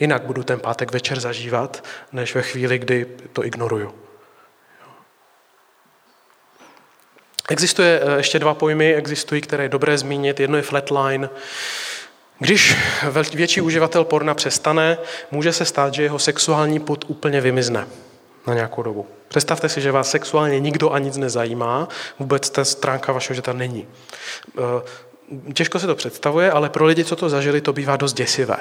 [0.00, 3.94] Jinak budu ten pátek večer zažívat, než ve chvíli, kdy to ignoruju.
[7.48, 10.40] Existuje eh, ještě dva pojmy, existují, které je dobré zmínit.
[10.40, 11.30] Jedno je flatline.
[12.38, 12.76] Když
[13.34, 14.98] větší uživatel porna přestane,
[15.30, 17.86] může se stát, že jeho sexuální put úplně vymizne
[18.48, 19.06] na nějakou dobu.
[19.28, 21.88] Představte si, že vás sexuálně nikdo a nic nezajímá,
[22.18, 23.86] vůbec ta stránka vašeho života není.
[24.58, 28.56] Eh, těžko se to představuje, ale pro lidi, co to zažili, to bývá dost děsivé.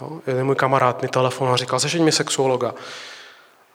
[0.00, 2.74] No, jeden můj kamarád mi telefonoval a říkal, zažeň mi sexuologa.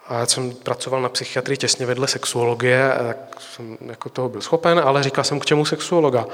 [0.08, 4.82] A já jsem pracoval na psychiatrii těsně vedle sexuologie, tak jsem jako toho byl schopen,
[4.86, 6.26] ale říkal jsem, k čemu sexuologa.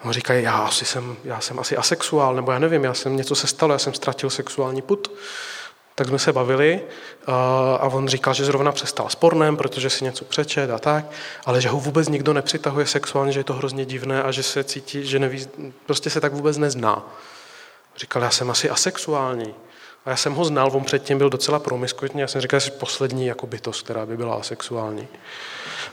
[0.00, 3.16] A on říká, já, asi jsem, já jsem asi asexuál, nebo já nevím, já jsem
[3.16, 5.12] něco se stalo, já jsem ztratil sexuální put
[6.00, 6.80] tak jsme se bavili
[7.80, 11.04] a on říkal, že zrovna přestal s pornem, protože si něco přečet a tak,
[11.46, 14.64] ale že ho vůbec nikdo nepřitahuje sexuálně, že je to hrozně divné a že se
[14.64, 15.46] cítí, že neví,
[15.86, 17.02] prostě se tak vůbec nezná.
[17.96, 19.54] Říkal, já jsem asi asexuální.
[20.04, 22.70] A já jsem ho znal, on předtím byl docela promiskuitní, já jsem říkal, že jsi
[22.70, 25.08] poslední jako bytost, která by byla asexuální.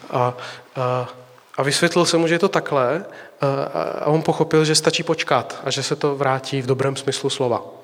[0.10, 0.34] A,
[0.76, 1.10] a,
[1.58, 3.05] a vysvětlil jsem mu, že je to takhle
[3.41, 3.64] a,
[3.99, 7.76] a on pochopil, že stačí počkat a že se to vrátí v dobrém smyslu slova.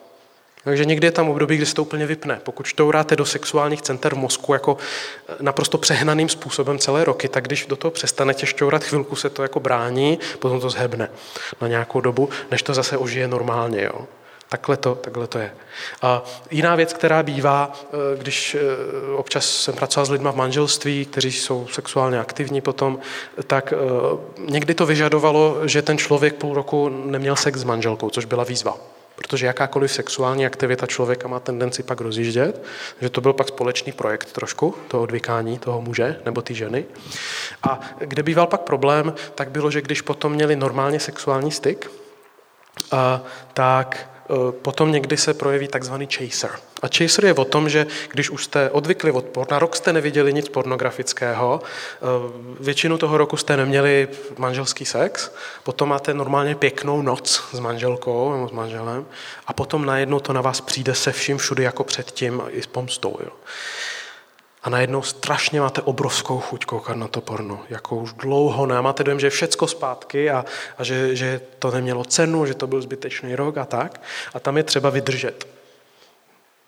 [0.64, 2.40] Takže někdy je tam období, kdy se to úplně vypne.
[2.44, 4.78] Pokud štouráte do sexuálních center v mozku jako
[5.30, 9.42] eh, naprosto přehnaným způsobem celé roky, tak když do toho přestanete šťourat, chvilku se to
[9.42, 11.10] jako brání, potom to zhebne
[11.62, 13.84] na nějakou dobu, než to zase ožije normálně.
[13.84, 14.08] Jo.
[14.50, 15.54] Takhle to, takhle to je.
[16.02, 21.06] A jiná věc, která bývá, eh, když eh, občas jsem pracoval s lidmi v manželství,
[21.06, 23.00] kteří jsou sexuálně aktivní potom,
[23.48, 23.74] tak
[24.40, 28.78] někdy to vyžadovalo, že ten člověk půl roku neměl sex s manželkou, což byla výzva
[29.16, 32.64] protože jakákoliv sexuální aktivita člověka má tendenci pak rozjíždět,
[33.02, 36.86] že to byl pak společný projekt trošku, to odvykání toho muže nebo ty ženy.
[37.64, 41.92] A kde býval pak problém, tak bylo, že když potom měli normálně sexuální styk,
[43.54, 44.10] tak
[44.62, 46.52] potom někdy se projeví takzvaný chaser.
[46.82, 50.34] A chaser je o tom, že když už jste odvykli od porna, rok jste neviděli
[50.34, 51.62] nic pornografického,
[52.60, 54.08] většinu toho roku jste neměli
[54.38, 55.32] manželský sex,
[55.64, 59.06] potom máte normálně pěknou noc s manželkou nebo s manželem
[59.48, 63.18] a potom najednou to na vás přijde se vším všude jako předtím i s pomstou.
[63.24, 63.32] Jo.
[64.64, 67.60] A najednou strašně máte obrovskou chuť koukat na to porno.
[67.70, 68.82] Jako už dlouho ne.
[68.82, 70.46] Máte dojem, že je všecko zpátky a,
[70.78, 74.02] a že, že to nemělo cenu, že to byl zbytečný rok a tak.
[74.34, 75.48] A tam je třeba vydržet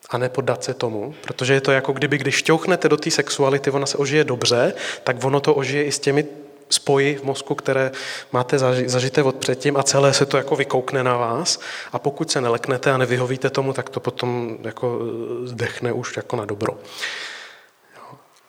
[0.10, 3.86] a nepoddat se tomu, protože je to jako kdyby, když šťouchnete do té sexuality, ona
[3.86, 4.74] se ožije dobře,
[5.04, 6.26] tak ono to ožije i s těmi
[6.70, 7.92] spoji v mozku, které
[8.32, 11.60] máte zažité od předtím a celé se to jako vykoukne na vás
[11.92, 15.00] a pokud se neleknete a nevyhovíte tomu, tak to potom jako
[15.44, 16.78] zdechne už jako na dobro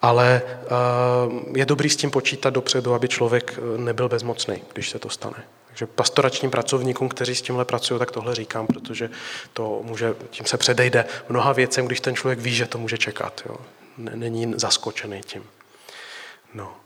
[0.02, 0.68] ale eh,
[1.58, 5.44] je dobrý s tím počítat dopředu, aby člověk eh, nebyl bezmocný, když se to stane.
[5.66, 9.10] Takže pastoračním pracovníkům, kteří s tímhle pracují, tak tohle říkám, protože
[9.52, 13.42] to může, tím se předejde mnoha věcem, když ten člověk ví, že to může čekat.
[13.46, 13.56] Jo.
[13.98, 15.44] Není zaskočený tím.
[16.54, 16.76] No.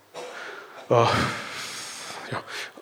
[0.89, 1.17] Uh,
[2.33, 2.39] jo.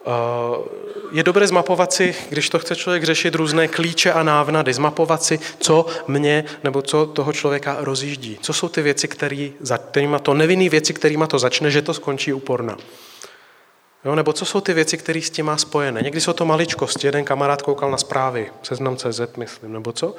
[0.08, 0.68] Eh,
[1.12, 5.40] je dobré zmapovat si, když to chce člověk řešit, různé klíče a návnady, zmapovat si,
[5.58, 8.38] co mě nebo co toho člověka rozjíždí.
[8.40, 11.94] Co jsou ty věci, který, za kterýma to nevinný věci, kterýma to začne, že to
[11.94, 12.76] skončí uporna.
[14.04, 16.02] Jo, nebo co jsou ty věci, které s tím má spojené.
[16.02, 17.06] Někdy jsou to maličkosti.
[17.06, 20.14] Jeden kamarád koukal na zprávy, seznam CZ, myslím, nebo co.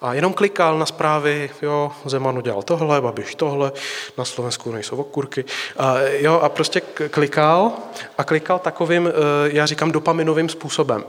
[0.00, 3.72] A jenom klikal na zprávy, jo, Zeman udělal tohle, Babiš tohle,
[4.18, 5.44] na Slovensku nejsou okurky.
[5.76, 6.80] A, jo, a prostě
[7.10, 7.72] klikal
[8.18, 9.12] a klikal takovým, eh,
[9.44, 11.04] já říkám, dopaminovým způsobem.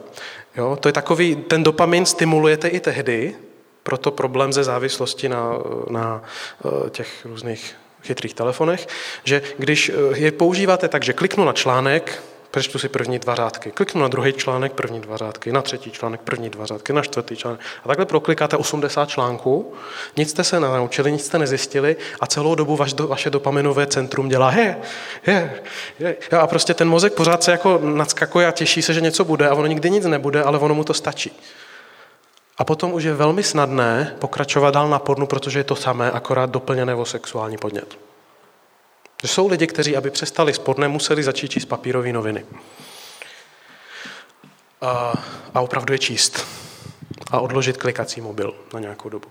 [0.55, 3.35] Jo, to je takový, ten dopamin stimulujete i tehdy,
[3.83, 5.51] proto problém ze závislosti na,
[5.89, 6.21] na
[6.65, 8.87] eh, těch různých chytrých telefonech,
[9.23, 13.71] že když eh, je používáte tak, že kliknu na článek, Přečtu si první dva řádky.
[13.71, 17.35] Kliknu na druhý článek, první dva řádky, na třetí článek, první dva řádky, na čtvrtý
[17.35, 17.59] článek.
[17.83, 19.73] A takhle proklikáte 80 článků,
[20.17, 24.51] nic jste se nenaučili, nic jste nezjistili a celou dobu vaš, vaše dopaminové centrum dělá
[24.51, 24.77] je,
[25.27, 25.61] je,
[25.99, 26.17] je.
[26.39, 29.53] A prostě ten mozek pořád se jako nadskakuje a těší se, že něco bude a
[29.53, 31.31] ono nikdy nic nebude, ale ono mu to stačí.
[32.57, 36.49] A potom už je velmi snadné pokračovat dál na pornu, protože je to samé, akorát
[36.49, 38.06] doplněné o sexuální podnět.
[39.21, 42.45] Že jsou lidi, kteří, aby přestali s pornem, museli začít číst papírové noviny.
[44.81, 45.13] A,
[45.53, 46.47] a opravdu je číst.
[47.31, 49.27] A odložit klikací mobil na nějakou dobu.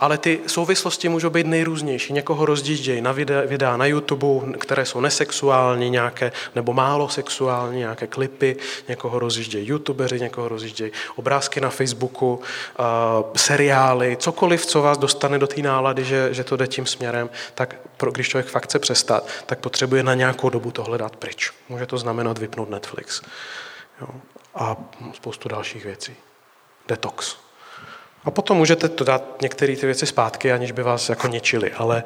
[0.00, 2.12] Ale ty souvislosti můžou být nejrůznější.
[2.12, 8.06] Někoho rozdíždějí na videa, videa na YouTube, které jsou nesexuální nějaké, nebo málo sexuální, nějaké
[8.06, 8.56] klipy.
[8.88, 12.40] Někoho rozjíždějí youtubeři, někoho rozjíždějí obrázky na Facebooku,
[13.36, 17.76] seriály, cokoliv, co vás dostane do té nálady, že, že to jde tím směrem, tak
[17.96, 21.50] pro, když člověk fakt chce přestat, tak potřebuje na nějakou dobu tohle dát pryč.
[21.68, 23.22] Může to znamenat vypnout Netflix.
[24.00, 24.08] Jo.
[24.54, 24.76] A
[25.12, 26.16] spoustu dalších věcí.
[26.88, 27.36] Detox.
[28.24, 32.04] A potom můžete to dát některé ty věci zpátky, aniž by vás jako něčili, ale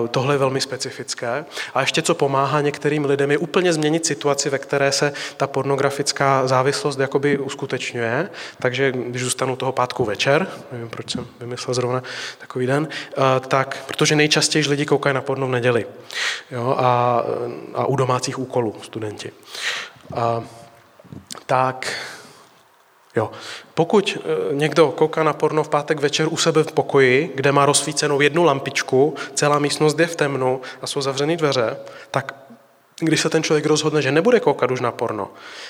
[0.00, 1.44] uh, tohle je velmi specifické.
[1.74, 6.46] A ještě co pomáhá některým lidem je úplně změnit situaci, ve které se ta pornografická
[6.46, 8.30] závislost jakoby uskutečňuje.
[8.58, 12.02] Takže když zůstanu toho pátku večer, nevím, proč jsem vymyslel zrovna
[12.38, 15.86] takový den, uh, tak, protože nejčastěji lidi koukají na porno v neděli
[16.50, 17.22] jo, a,
[17.74, 19.32] a u domácích úkolů studenti.
[20.16, 20.44] Uh,
[21.46, 21.92] tak
[23.16, 23.30] Jo.
[23.74, 27.66] Pokud e, někdo kouká na porno v pátek večer u sebe v pokoji, kde má
[27.66, 31.76] rozsvícenou jednu lampičku, celá místnost je v temnu a jsou zavřené dveře,
[32.10, 32.34] tak
[33.00, 35.28] když se ten člověk rozhodne, že nebude koukat už na porno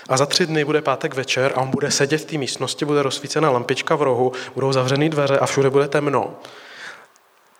[0.08, 3.02] a za tři dny bude pátek večer a on bude sedět v té místnosti, bude
[3.02, 6.36] rozsvícená lampička v rohu, budou zavřené dveře a všude bude temno,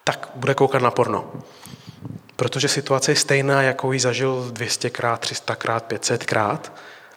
[0.05, 1.33] tak bude koukat na porno.
[2.37, 6.59] Protože situace je stejná, jakou ji zažil 200krát, 300krát, 500krát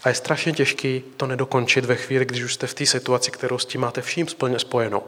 [0.04, 3.58] a je strašně těžký to nedokončit ve chvíli, když už jste v té situaci, kterou
[3.58, 5.04] s tím máte vším splně spojenou.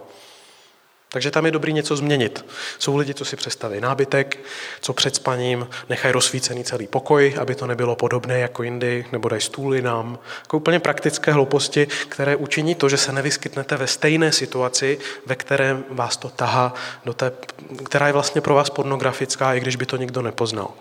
[1.09, 2.45] Takže tam je dobrý něco změnit.
[2.79, 4.39] Jsou lidi, co si představí nábytek,
[4.81, 9.41] co před spaním nechají rozsvícený celý pokoj, aby to nebylo podobné jako jindy, nebo dají
[9.41, 10.19] stůly nám.
[10.41, 15.77] Jako úplně praktické hlouposti, které učiní to, že se nevyskytnete ve stejné situaci, ve které
[15.89, 16.73] vás to tahá,
[17.05, 17.31] do té,
[17.83, 20.71] která je vlastně pro vás pornografická, i když by to nikdo nepoznal.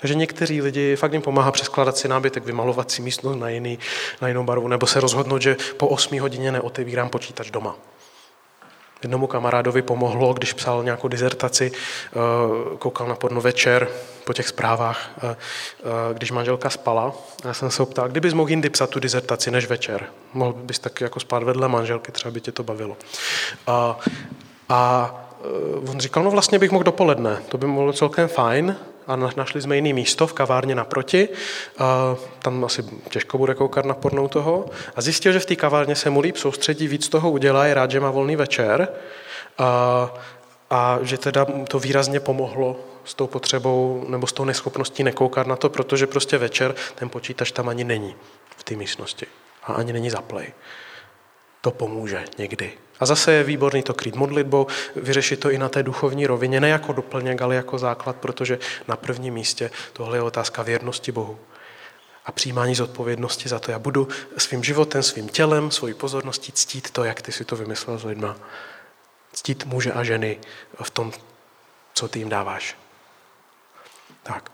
[0.00, 3.78] Takže někteří lidi fakt jim pomáhá přeskládat si nábytek, vymalovat si místnost na, jiný,
[4.20, 7.76] na jinou barvu, nebo se rozhodnout, že po 8 hodině neotevírám počítač doma.
[9.04, 13.88] Jednomu kamarádovi pomohlo, když psal nějakou dizertaci, eh, koukal na porno večer
[14.24, 17.12] po těch zprávách, eh, eh, když manželka spala.
[17.44, 20.06] Já jsem se ho ptal, kdybys mohl jindy psat tu dizertaci než večer.
[20.32, 22.96] Mohl bys tak jako spát vedle manželky, třeba by tě to bavilo.
[23.66, 23.98] A,
[24.68, 25.10] a
[25.90, 28.76] on říkal, no vlastně bych mohl dopoledne, to by bylo celkem fajn,
[29.06, 31.28] a našli jsme jiný místo v kavárně naproti.
[31.78, 34.66] A tam asi těžko bude koukat na pornou toho.
[34.96, 37.90] A zjistil, že v té kavárně se mu líp soustředí, víc toho udělá, je rád,
[37.90, 38.88] že má volný večer.
[39.58, 40.14] A,
[40.70, 45.56] a že teda to výrazně pomohlo s tou potřebou nebo s tou neschopností nekoukat na
[45.56, 48.14] to, protože prostě večer ten počítač tam ani není
[48.56, 49.26] v té místnosti
[49.62, 50.52] a ani není zaplej.
[51.60, 52.83] To pomůže někdy.
[53.00, 54.66] A zase je výborný to krýt modlitbou,
[54.96, 58.96] vyřešit to i na té duchovní rovině, ne jako doplněk, ale jako základ, protože na
[58.96, 61.38] prvním místě tohle je otázka věrnosti Bohu
[62.24, 63.70] a přijímání zodpovědnosti za to.
[63.70, 67.98] Já budu svým životem, svým tělem, svojí pozorností ctít to, jak ty si to vymyslel
[67.98, 68.36] s lidma.
[69.32, 70.38] Ctít muže a ženy
[70.82, 71.12] v tom,
[71.94, 72.76] co ty jim dáváš.
[74.22, 74.50] Tak.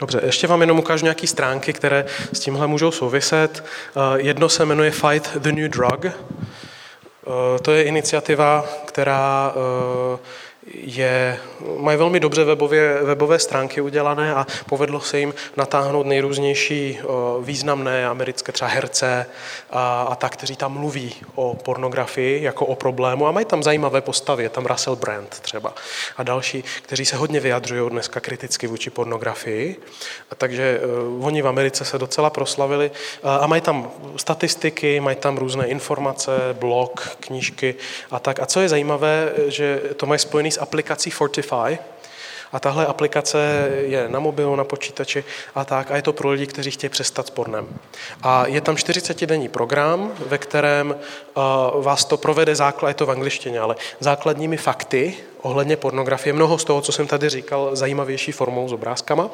[0.00, 3.64] Dobře, ještě vám jenom ukážu nějaké stránky, které s tímhle můžou souviset.
[3.64, 6.04] Eh, jedno se jmenuje Fight the New Drug.
[6.04, 6.12] Eh,
[7.62, 10.18] to je iniciativa, která eh,
[10.74, 11.38] je,
[11.78, 16.98] mají velmi dobře webově, webové stránky udělané a povedlo se jim natáhnout nejrůznější
[17.42, 19.26] významné americké třeba herce
[19.70, 24.00] a, a tak, kteří tam mluví o pornografii jako o problému a mají tam zajímavé
[24.00, 25.74] postavy, je tam Russell Brand třeba
[26.16, 29.76] a další, kteří se hodně vyjadřují dneska kriticky vůči pornografii,
[30.30, 30.80] a takže
[31.16, 35.66] uh, oni v Americe se docela proslavili uh, a mají tam statistiky, mají tam různé
[35.66, 37.74] informace, blog, knížky
[38.10, 38.40] a tak.
[38.40, 41.78] A co je zajímavé, že to mají spojený s aplikací Fortify,
[42.52, 45.24] a tahle aplikace je na mobilu, na počítači
[45.54, 45.90] a tak.
[45.90, 47.68] A je to pro lidi, kteří chtějí přestat s pornem.
[48.22, 53.10] A je tam 40-denní program, ve kterém uh, vás to provede základ, je to v
[53.10, 56.32] angličtině, ale základními fakty ohledně pornografie.
[56.32, 59.30] Mnoho z toho, co jsem tady říkal, zajímavější formou s obrázkama.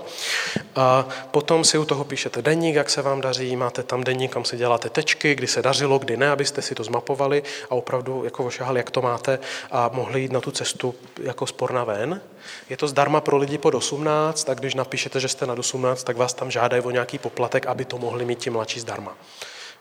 [0.76, 4.44] A potom si u toho píšete denník, jak se vám daří, máte tam denník, kam
[4.44, 8.44] si děláte tečky, kdy se dařilo, kdy ne, abyste si to zmapovali a opravdu jako
[8.44, 9.38] ošahali, jak to máte
[9.70, 12.20] a mohli jít na tu cestu jako sporna ven.
[12.70, 16.16] Je to zdarma pro lidi pod 18, tak když napíšete, že jste na 18, tak
[16.16, 19.16] vás tam žádají o nějaký poplatek, aby to mohli mít ti mladší zdarma.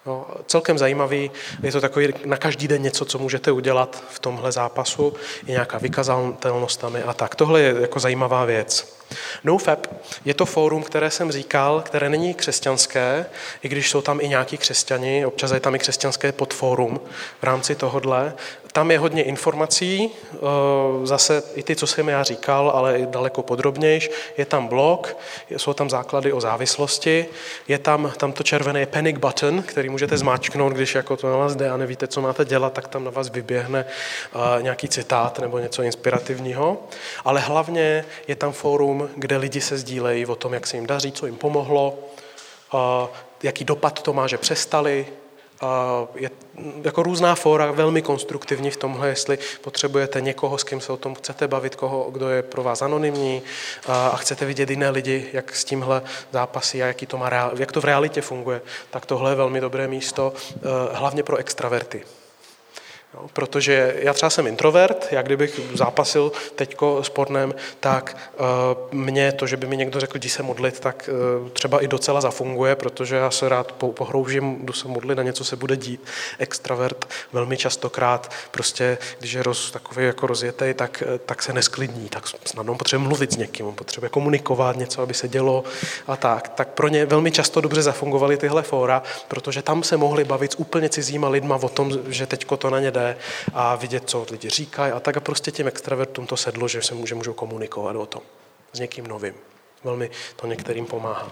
[0.06, 1.32] No, celkem zajímavý,
[1.64, 5.14] je to takový na každý den něco, co můžete udělat v tomhle zápasu,
[5.48, 7.36] je nějaká vykazatelnost tam a tak.
[7.36, 8.96] Tohle je jako zajímavá věc.
[9.44, 9.88] NoFap
[10.26, 13.26] je to fórum, které jsem říkal, které není křesťanské,
[13.64, 17.02] i když jsou tam i nějaký křesťani, občas je tam i křesťanské podfórum
[17.40, 18.34] v rámci tohodle.
[18.76, 20.38] Tam je hodně informací, eh,
[21.04, 24.10] zase i ty, co jsem já říkal, ale i daleko podrobnější.
[24.38, 25.18] Je tam blog,
[25.50, 27.26] jsou tam základy o závislosti,
[27.68, 31.56] je tam, tam to červené panic button, který můžete zmáčknout, když jako to na vás
[31.56, 35.60] jde a nevíte, co máte dělat, tak tam na vás vyběhne eh, nějaký citát nebo
[35.60, 36.78] něco inspirativního.
[37.26, 41.12] Ale hlavně je tam fórum, kde lidi se sdílejí o tom, jak se jim daří,
[41.12, 42.00] co jim pomohlo,
[43.44, 45.08] jaký dopad to má, že přestali,
[46.16, 46.30] je
[46.84, 51.16] jako různá fóra, velmi konstruktivní v tomhle, jestli potřebujete někoho, s kým se o tom
[51.16, 53.42] chcete bavit, koho, kdo je pro vás anonymní
[53.88, 57.82] a chcete vidět jiné lidi, jak s tímhle zápasí a jaký to má, jak to
[57.82, 60.60] v realitě funguje, tak tohle je velmi dobré místo, eh,
[60.92, 62.04] hlavně pro extraverty.
[63.16, 68.46] Jo, protože já třeba jsem introvert, já kdybych zápasil teďko s pornem, tak uh,
[69.00, 71.10] mě to, že by mi někdo řekl, jdi se modlit, tak
[71.42, 75.24] uh, třeba i docela zafunguje, protože já se rád po, pohroužím, jdu se modlit a
[75.24, 76.06] něco se bude dít.
[76.40, 82.24] Extravert velmi častokrát prostě, když je roz, takový jako rozjetý, tak, tak se nesklidní, tak
[82.46, 85.64] snadno potřebuje mluvit s někým, on potřebuje komunikovat něco, aby se dělo
[86.08, 86.48] a tak.
[86.48, 90.60] Tak pro ně velmi často dobře zafungovaly tyhle fóra, protože tam se mohli bavit s
[90.60, 93.05] úplně cizíma lidma o tom, že teďko to na ně jde
[93.54, 96.96] a vidět, co lidi říkají a tak a prostě těm extravertům to sedlo, že se
[96.96, 98.22] může, můžou komunikovat o tom
[98.74, 99.34] s někým novým.
[99.84, 101.32] Velmi to některým pomáhá.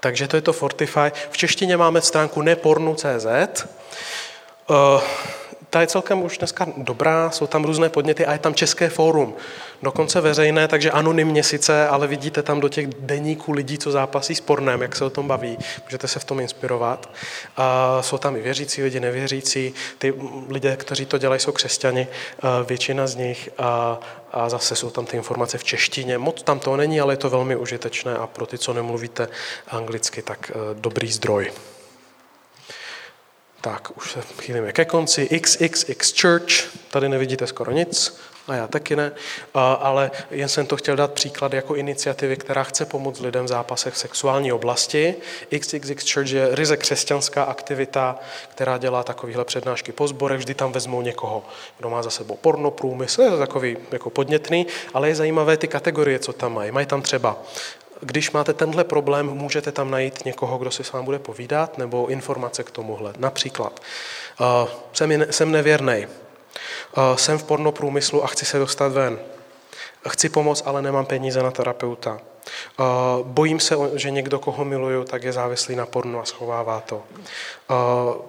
[0.00, 1.10] Takže to je to Fortify.
[1.30, 3.66] V češtině máme stránku nepornu.cz.
[4.70, 5.02] Uh,
[5.72, 9.34] ta je celkem už dneska dobrá, jsou tam různé podněty a je tam České fórum,
[9.82, 14.40] dokonce veřejné, takže anonymně sice, ale vidíte tam do těch deníků lidí, co zápasí s
[14.40, 17.10] pornem, jak se o tom baví, můžete se v tom inspirovat.
[17.56, 20.14] A jsou tam i věřící lidi, nevěřící, ty
[20.48, 22.06] lidé, kteří to dělají, jsou křesťani,
[22.66, 24.00] většina z nich a,
[24.32, 26.18] a zase jsou tam ty informace v češtině.
[26.18, 29.28] Moc tam to není, ale je to velmi užitečné a pro ty, co nemluvíte
[29.68, 31.52] anglicky, tak e, dobrý zdroj.
[33.64, 35.40] Tak, už se chýlíme ke konci.
[35.40, 36.46] XXX Church,
[36.90, 39.12] tady nevidíte skoro nic, a já taky ne,
[39.54, 43.94] ale jen jsem to chtěl dát příklad jako iniciativy, která chce pomoct lidem v zápasech
[43.94, 45.14] v sexuální oblasti.
[45.58, 51.02] XXX Church je ryze křesťanská aktivita, která dělá takovéhle přednášky po zborech, vždy tam vezmou
[51.02, 51.44] někoho,
[51.78, 56.18] kdo má za sebou pornoprůmysl, je to takový jako podnětný, ale je zajímavé ty kategorie,
[56.18, 56.70] co tam mají.
[56.70, 57.42] Mají tam třeba
[58.02, 62.06] když máte tenhle problém, můžete tam najít někoho, kdo si s vámi bude povídat, nebo
[62.06, 63.12] informace k tomuhle.
[63.18, 63.80] Například,
[64.40, 66.06] uh, jsem, jsem nevěrný,
[67.16, 69.18] Jsem v pornoprůmyslu a chci se dostat ven.
[70.08, 72.20] Chci pomoct, ale nemám peníze na terapeuta.
[73.22, 77.02] Bojím se, že někdo, koho miluju, tak je závislý na pornu a schovává to.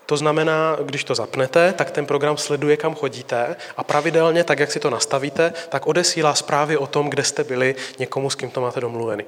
[0.07, 4.73] to znamená, když to zapnete, tak ten program sleduje, kam chodíte a pravidelně, tak jak
[4.73, 8.61] si to nastavíte, tak odesílá zprávy o tom, kde jste byli někomu, s kým to
[8.61, 9.25] máte domluvený.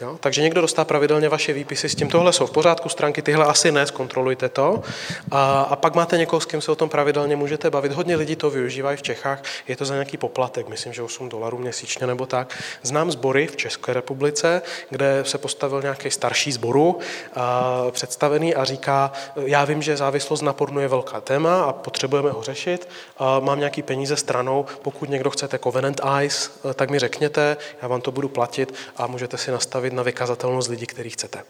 [0.00, 0.16] Jo?
[0.20, 3.72] Takže někdo dostá pravidelně vaše výpisy s tím, tohle jsou v pořádku, stránky tyhle asi
[3.72, 4.82] ne, zkontrolujte to.
[5.30, 7.92] A, a pak máte někoho, s kým se o tom pravidelně můžete bavit.
[7.92, 11.58] Hodně lidí to využívají v Čechách, je to za nějaký poplatek, myslím, že 8 dolarů
[11.58, 12.58] měsíčně nebo tak.
[12.82, 16.98] Znám sbory v České republice, kde se postavil nějaký starší sboru
[17.34, 22.30] a, představený a říká, já vím, že závislost na pornu je velká téma a potřebujeme
[22.30, 22.88] ho řešit,
[23.18, 28.00] a mám nějaký peníze stranou, pokud někdo chcete Covenant Eyes, tak mi řekněte, já vám
[28.00, 31.44] to budu platit a můžete si nastavit nastavit na vykazatelnost lidí, který chcete.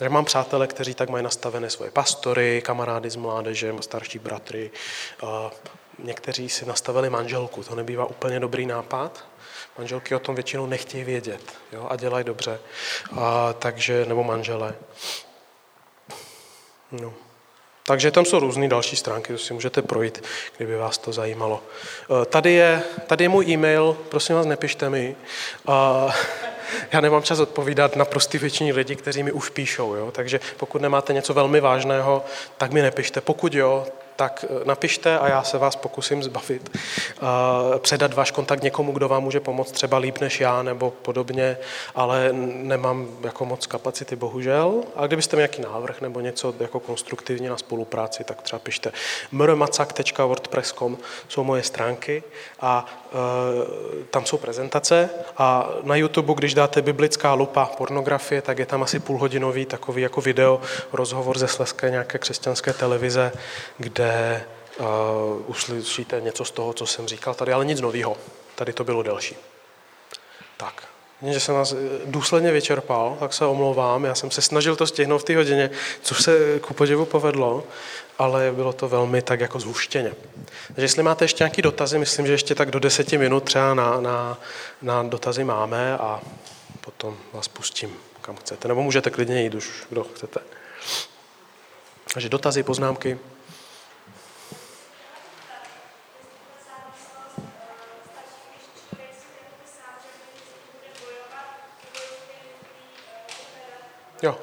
[0.00, 4.70] Já mám přátele, kteří tak mají nastavené svoje pastory, kamarády z mládeže, starší bratry.
[5.98, 9.24] Někteří si nastavili manželku, to nebývá úplně dobrý nápad.
[9.78, 12.60] Manželky o tom většinou nechtějí vědět jo, a dělají dobře.
[13.12, 14.74] A, takže, nebo manžele.
[16.92, 17.27] No.
[17.88, 20.24] Takže tam jsou různé další stránky, to si můžete projít,
[20.56, 21.62] kdyby vás to zajímalo.
[22.22, 25.16] E, tady je, tady je můj e-mail, prosím vás, nepište mi.
[26.92, 30.10] Já nemám čas odpovídat na prostý většině lidí, kteří mi už píšou, jo?
[30.10, 32.24] takže pokud nemáte něco velmi vážného,
[32.56, 33.20] tak mi nepište.
[33.20, 33.86] Pokud jo,
[34.18, 36.78] tak eh, napište a já se vás pokusím zbavit.
[37.78, 41.56] Předat váš kontakt někomu, kdo vám může pomoct třeba líp než já nebo podobně,
[41.94, 44.82] ale nemám jako moc kapacity, bohužel.
[44.96, 48.92] A kdybyste měli nějaký návrh nebo něco jako konstruktivně na spolupráci, tak třeba pište.
[49.32, 50.98] mrmacak.wordpress.com
[51.28, 52.22] jsou moje stránky
[52.60, 52.86] a
[54.10, 59.00] tam jsou prezentace a na YouTube, když dáte biblická lupa pornografie, tak je tam asi
[59.00, 60.60] půlhodinový takový jako video
[60.92, 63.32] rozhovor ze Sleské nějaké křesťanské televize,
[63.78, 64.44] kde kde
[64.78, 64.86] uh,
[65.46, 68.16] uslyšíte něco z toho, co jsem říkal tady, ale nic nového.
[68.54, 69.36] Tady to bylo delší.
[70.56, 70.87] Tak,
[71.22, 74.04] že jsem vás eh, důsledně vyčerpal, tak se omlouvám.
[74.04, 75.70] Já jsem se snažil to stihnout v té hodině,
[76.02, 77.64] což se ku podivu povedlo,
[78.18, 80.12] ale bylo to velmi tak jako zhuštěně.
[80.66, 84.00] Takže jestli máte ještě nějaké dotazy, myslím, že ještě tak do deseti minut třeba na,
[84.00, 84.38] na,
[84.82, 86.20] na dotazy máme a
[86.80, 88.68] potom vás pustím, kam chcete.
[88.68, 90.40] Nebo můžete klidně jít už, kdo chcete.
[92.14, 93.18] Takže dotazy, poznámky.
[104.22, 104.36] Jo,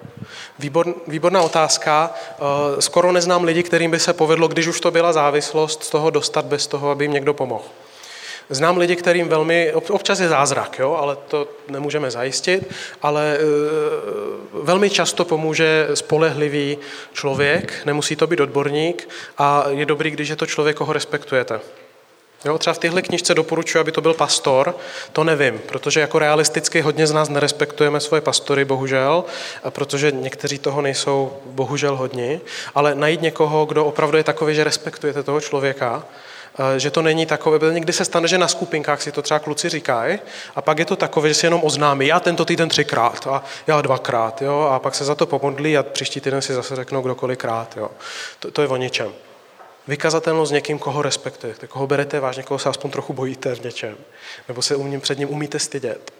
[0.59, 2.13] Výbor, výborná otázka.
[2.31, 6.09] Eh, skoro neznám lidi, kterým by se povedlo, když už to byla závislost, z toho
[6.09, 7.63] dostat bez toho, aby jim někdo pomohl.
[8.49, 13.39] Znám lidi, kterým velmi, občas je zázrak, jo, ale to nemůžeme zajistit, ale e,
[14.53, 16.77] velmi často pomůže spolehlivý
[17.13, 21.59] člověk, nemusí to být odborník a je dobrý, když je to člověk, koho respektujete.
[22.45, 24.75] Jo, třeba v téhle knižce doporučuji, aby to byl pastor,
[25.13, 29.23] to nevím, protože jako realisticky hodně z nás nerespektujeme svoje pastory, bohužel,
[29.69, 32.41] protože někteří toho nejsou bohužel hodně,
[32.75, 36.03] ale najít někoho, kdo opravdu je takový, že respektujete toho člověka,
[36.77, 40.19] že to není takové, někdy se stane, že na skupinkách si to třeba kluci říkají
[40.55, 43.81] a pak je to takové, že si jenom oznámí, já tento týden třikrát a já
[43.81, 47.77] dvakrát, jo, a pak se za to pomodlí a příští týden si zase řeknou kdokolikrát,
[47.77, 47.91] jo.
[48.39, 49.24] To, to je o ničem.
[49.87, 53.97] Vykazatelnost někým, koho respektujete, koho berete vážně, koho se aspoň trochu bojíte v něčem,
[54.47, 56.13] nebo se u před ním umíte stydět.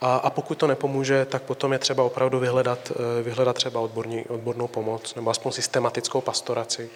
[0.00, 4.24] A, a pokud to nepomůže, tak potom je třeba opravdu vyhledat, eh, vyhledat třeba odborní,
[4.28, 6.90] odbornou pomoc nebo aspoň systematickou pastoraci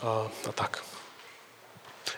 [0.00, 0.84] a, a tak.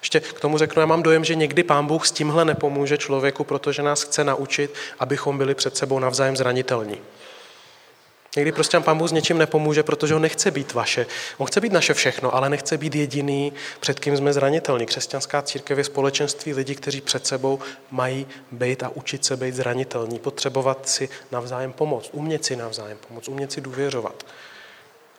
[0.01, 3.45] Ještě k tomu řeknu, já mám dojem, že někdy pán Bůh s tímhle nepomůže člověku,
[3.45, 6.99] protože nás chce naučit, abychom byli před sebou navzájem zranitelní.
[8.37, 11.07] Někdy prostě pán Bůh s něčím nepomůže, protože on nechce být vaše.
[11.39, 14.87] On chce být naše všechno, ale nechce být jediný, před kým jsme zranitelní.
[14.87, 17.59] Křesťanská církev je společenství lidí, kteří před sebou
[17.91, 23.29] mají být a učit se být zranitelní, potřebovat si navzájem pomoct, umět si navzájem pomoct,
[23.29, 24.27] umět si důvěřovat.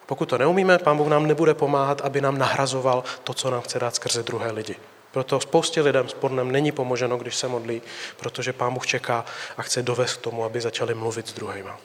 [0.06, 3.80] Pokud to neumíme, pán Bůh nám nebude pomáhat, aby nám nahrazoval to, co nám chce
[3.80, 4.76] dát skrze druhé lidi.
[5.12, 7.82] Proto spoustě lidem s pornem není pomoženo, když se modlí,
[8.18, 9.26] protože pán Bůh čeká
[9.58, 11.80] a chce dovést k tomu, aby začali mluvit s druhýma.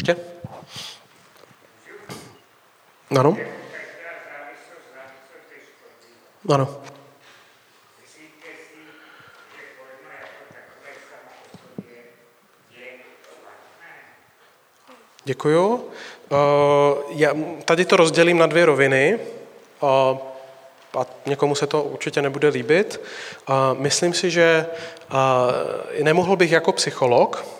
[0.00, 0.16] Ještě?
[3.18, 3.36] Ano?
[6.48, 6.82] Ano.
[15.24, 15.90] Děkuju.
[17.08, 17.34] Já
[17.64, 19.20] tady to rozdělím na dvě roviny
[19.82, 23.00] a někomu se to určitě nebude líbit.
[23.78, 24.66] Myslím si, že
[26.02, 27.59] nemohl bych jako psycholog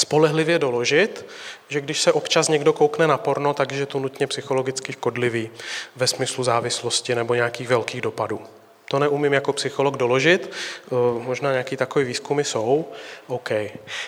[0.00, 1.26] spolehlivě doložit,
[1.68, 5.50] že když se občas někdo koukne na porno, takže to nutně psychologicky škodlivý
[5.96, 8.40] ve smyslu závislosti nebo nějakých velkých dopadů.
[8.90, 12.84] To neumím jako psycholog doložit, eh, možná nějaký takový výzkumy jsou,
[13.26, 13.50] OK.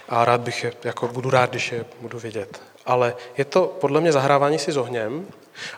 [0.09, 2.61] A rád bych je, jako budu rád, když je budu vidět.
[2.87, 5.27] Ale je to podle mě zahrávání si s ohněm,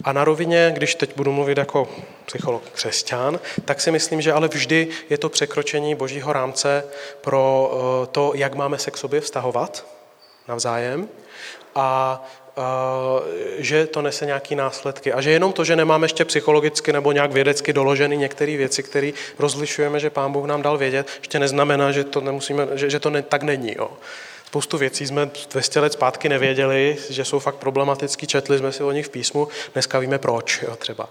[0.04, 1.88] a na rovině, když teď budu mluvit jako
[2.26, 6.84] psycholog křesťan, tak si myslím, že ale vždy je to překročení božího rámce
[7.20, 9.93] pro eh, to, jak máme se k sobě vztahovat
[10.48, 11.08] navzájem
[11.74, 12.22] a
[13.58, 15.12] že to nese nějaké následky.
[15.12, 19.10] A že jenom to, že nemáme ještě psychologicky nebo nějak vědecky doloženy některé věci, které
[19.38, 23.10] rozlišujeme, že Pán Bůh nám dal vědět, ještě neznamená, že to, nemusíme, že, že to
[23.10, 23.74] ne, tak není.
[23.78, 23.90] Jo.
[24.46, 28.92] Spoustu věcí jsme 200 let zpátky nevěděli, že jsou fakt problematický, četli jsme si o
[28.92, 31.08] nich v písmu, dneska víme proč jo, třeba.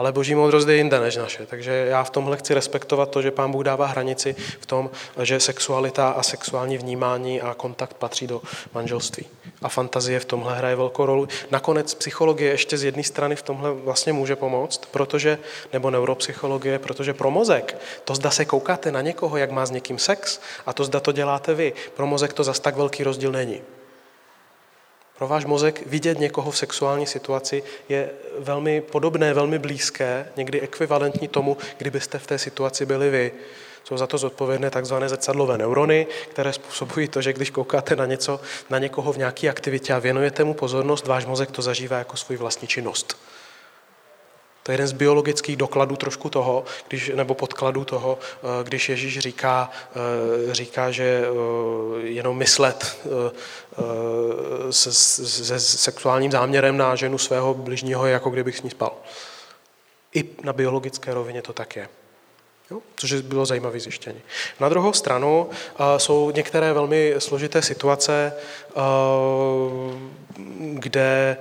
[0.00, 1.46] Ale boží moudrost je jinde než naše.
[1.46, 4.90] Takže já v tomhle chci respektovat to, že pán Bůh dává hranici v tom,
[5.22, 8.42] že sexualita a sexuální vnímání a kontakt patří do
[8.74, 9.26] manželství.
[9.62, 11.28] A fantazie v tomhle hraje velkou roli.
[11.50, 15.38] Nakonec psychologie ještě z jedné strany v tomhle vlastně může pomoct, protože,
[15.72, 19.98] nebo neuropsychologie, protože pro mozek, to zda se koukáte na někoho, jak má s někým
[19.98, 23.60] sex, a to zda to děláte vy, pro mozek to zas tak velký rozdíl není.
[25.20, 31.28] Pro váš mozek vidět někoho v sexuální situaci je velmi podobné, velmi blízké, někdy ekvivalentní
[31.28, 33.32] tomu, kdybyste v té situaci byli vy.
[33.84, 38.40] Jsou za to zodpovědné takzvané zrcadlové neurony, které způsobují to, že když koukáte na něco,
[38.70, 42.36] na někoho v nějaké aktivitě a věnujete mu pozornost, váš mozek to zažívá jako svůj
[42.36, 43.16] vlastní činnost.
[44.70, 49.18] To je jeden z biologických dokladů trošku toho, když, nebo podkladů toho, eh, když Ježíš
[49.18, 49.70] říká,
[50.50, 52.98] eh, říká že eh, jenom myslet
[54.70, 58.92] se, se sexuálním záměrem na ženu svého bližního je jako kdybych s ní spal.
[60.14, 61.88] I na biologické rovině to tak je.
[62.96, 64.20] Což bylo zajímavé zjištění.
[64.60, 68.32] Na druhou stranu uh, jsou některé velmi složité situace,
[68.76, 68.82] uh,
[70.74, 71.36] kde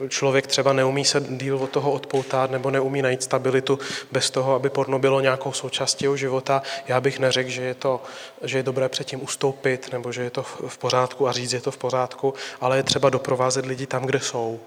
[0.00, 3.78] uh, člověk třeba neumí se díl od toho odpoutat nebo neumí najít stabilitu
[4.12, 6.62] bez toho, aby porno bylo nějakou součástí jeho života.
[6.88, 8.02] Já bych neřekl, že je, to,
[8.42, 11.60] že je dobré předtím ustoupit nebo že je to v pořádku a říct, že je
[11.60, 14.60] to v pořádku, ale je třeba doprovázet lidi tam, kde jsou.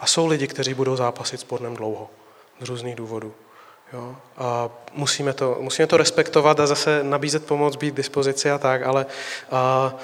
[0.00, 2.10] A jsou lidi, kteří budou zápasit s pornem dlouho
[2.60, 3.34] z různých důvodů.
[3.92, 4.16] Jo?
[4.36, 8.82] A musíme to, musíme to respektovat a zase nabízet pomoc, být k dispozici a tak,
[8.82, 9.06] ale
[9.50, 9.94] a,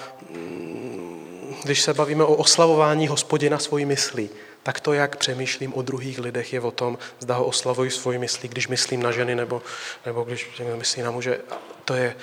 [1.64, 4.30] když se bavíme o oslavování hospodina svojí myslí,
[4.62, 8.48] tak to, jak přemýšlím o druhých lidech, je o tom, zda ho oslavuji svojí myslí,
[8.48, 9.62] když myslím na ženy nebo,
[10.06, 11.40] nebo když myslím na muže.
[11.84, 12.16] To je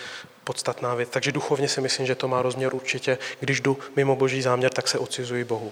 [0.44, 1.10] podstatná věc.
[1.10, 3.18] Takže duchovně si myslím, že to má rozměr určitě.
[3.40, 5.72] Když jdu mimo boží záměr, tak se odcizuji Bohu.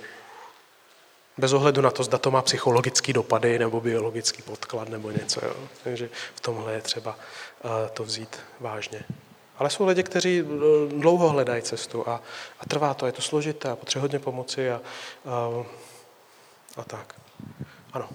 [1.39, 5.45] Bez ohledu na to, zda to má psychologický dopady nebo biologický podklad nebo něco.
[5.45, 5.53] Jo.
[5.83, 7.17] Takže v tomhle je třeba
[7.65, 9.03] eh, to vzít vážně.
[9.57, 10.43] Ale jsou lidi, kteří eh,
[10.99, 12.21] dlouho hledají cestu a,
[12.59, 14.81] a trvá to, je to složité a potřebuje hodně pomoci a,
[15.25, 15.63] a,
[16.77, 17.15] a tak.
[17.93, 18.09] Ano.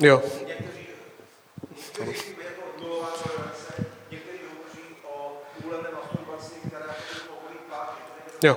[0.00, 0.22] Jo.
[2.06, 2.37] Někteří
[8.42, 8.56] Jo.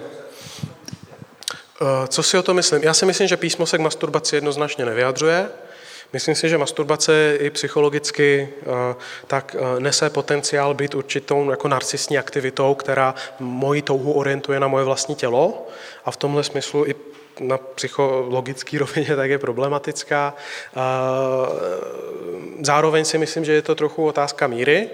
[1.82, 2.84] Eh, co si o to myslím?
[2.84, 5.50] Já si myslím, že písmo se k masturbaci jednoznačně nevyjadřuje.
[6.14, 8.50] Myslím si, že masturbace i psychologicky
[9.28, 15.16] tak nese potenciál být určitou jako narcistní aktivitou, která moji touhu orientuje na moje vlastní
[15.16, 15.68] tělo
[16.06, 16.96] a v tomhle smyslu i
[17.40, 20.34] na psychologické rovině tak je problematická.
[22.62, 24.90] Zároveň si myslím, že je to trochu otázka míry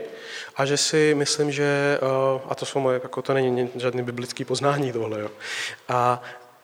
[0.58, 2.00] a že si myslím, že,
[2.50, 5.30] a to jsou moje, jako to není žádný biblický poznání tohle, jo.
[5.90, 6.22] A,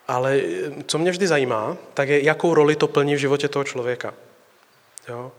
[0.08, 0.42] ale
[0.86, 4.14] co mě vždy zajímá, tak je, jakou roli to plní v životě toho člověka.
[5.10, 5.32] Jo?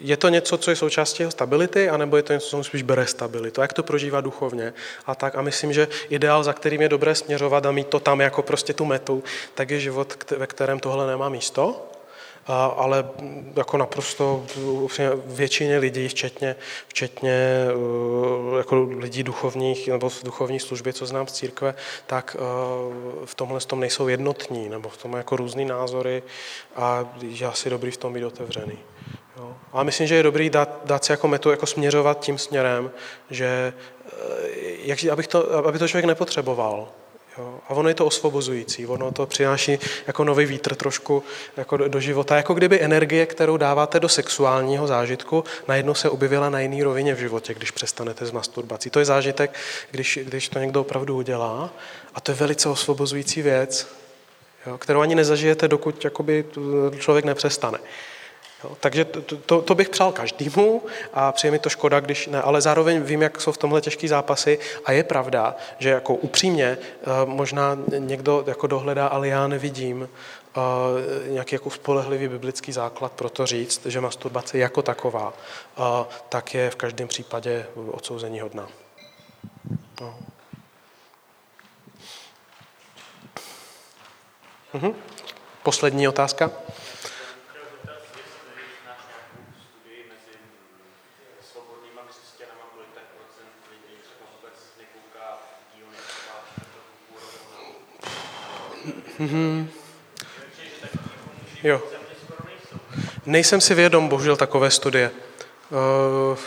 [0.00, 3.06] Je to něco, co je součástí jeho stability, anebo je to něco, co spíš bere
[3.06, 3.60] stabilitu?
[3.60, 4.74] Jak to prožívá duchovně?
[5.06, 8.20] A tak a myslím, že ideál, za kterým je dobré směřovat a mít to tam
[8.20, 9.24] jako prostě tu metu,
[9.54, 11.87] tak je život, ve kterém tohle nemá místo
[12.48, 13.08] ale
[13.56, 14.44] jako naprosto
[15.26, 16.56] většině lidí, včetně,
[16.88, 21.74] včetně uh, jako lidí duchovních nebo v duchovní službě, co znám z církve,
[22.06, 26.22] tak uh, v tomhle tom nejsou jednotní, nebo v tom jako různý názory
[26.76, 28.78] a je asi dobrý v tom být otevřený.
[29.36, 29.56] Jo.
[29.72, 32.90] A myslím, že je dobrý dát, dát si jako metu jako směřovat tím směrem,
[33.30, 33.72] že
[34.04, 34.20] uh,
[34.82, 36.88] jak, abych to, aby to člověk nepotřeboval.
[37.38, 37.60] Jo.
[37.68, 41.22] A ono je to osvobozující, ono to přináší jako nový vítr trošku
[41.56, 46.50] jako do, do života, jako kdyby energie, kterou dáváte do sexuálního zážitku, najednou se objevila
[46.50, 48.90] na jiný rovině v životě, když přestanete s masturbací.
[48.90, 49.54] To je zážitek,
[49.90, 51.70] když, když to někdo opravdu udělá
[52.14, 53.88] a to je velice osvobozující věc,
[54.66, 56.44] jo, kterou ani nezažijete, dokud jakoby,
[56.98, 57.78] člověk nepřestane.
[58.64, 60.82] Jo, takže to, to, to bych přál každému
[61.12, 64.08] a přijde mi to škoda, když ne, ale zároveň vím, jak jsou v tomhle těžké
[64.08, 70.08] zápasy a je pravda, že jako upřímně eh, možná někdo jako dohledá, ale já nevidím
[70.08, 75.32] eh, nějaký jako spolehlivý biblický základ pro to říct, že masturbace jako taková,
[75.78, 78.68] eh, tak je v každém případě odsouzení hodná.
[80.00, 80.18] No.
[84.72, 84.94] Mhm.
[85.62, 86.50] Poslední otázka.
[99.20, 99.66] Mm-hmm.
[101.62, 101.82] Jo.
[103.26, 105.10] Nejsem si vědom, bohužel, takové studie.
[105.70, 106.38] Uh...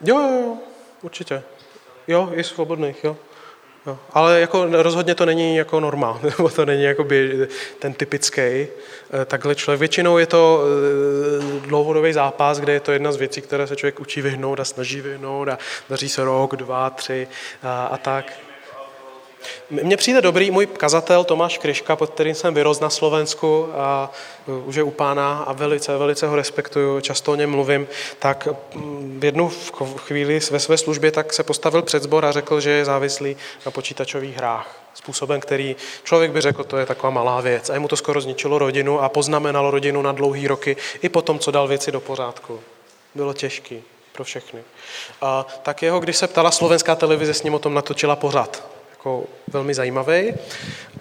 [0.00, 0.58] Jo, jo, jo,
[1.02, 1.42] určitě.
[2.08, 3.16] Jo, i svobodných, jo.
[3.86, 3.98] jo.
[4.12, 7.06] Ale jako rozhodně to není jako norma, nebo to není jako
[7.78, 8.68] ten typický eh,
[9.26, 9.80] takhle člověk.
[9.80, 14.00] Většinou je to eh, dlouhodobý zápas, kde je to jedna z věcí, které se člověk
[14.00, 15.58] učí vyhnout a snaží vyhnout a
[15.90, 17.28] daří se rok, dva, tři
[17.62, 18.45] a, a tak.
[19.70, 24.12] Mně přijde dobrý můj kazatel Tomáš Kryška, pod kterým jsem vyrost na Slovensku a
[24.64, 29.20] už je u pána a velice, velice ho respektuju, často o něm mluvím, tak mm,
[29.20, 29.52] v jednu
[29.96, 33.36] chvíli ve své službě tak se postavil před zbor a řekl, že je závislý
[33.66, 34.82] na počítačových hrách.
[34.94, 37.70] Způsobem, který člověk by řekl, to je taková malá věc.
[37.70, 41.50] A mu to skoro zničilo rodinu a poznamenalo rodinu na dlouhý roky i potom, co
[41.50, 42.60] dal věci do pořádku.
[43.14, 43.82] Bylo těžký
[44.12, 44.60] pro všechny.
[45.22, 48.75] A tak jeho, když se ptala slovenská televize, s ním o tom natočila pořád
[49.06, 50.34] jako velmi zajímavý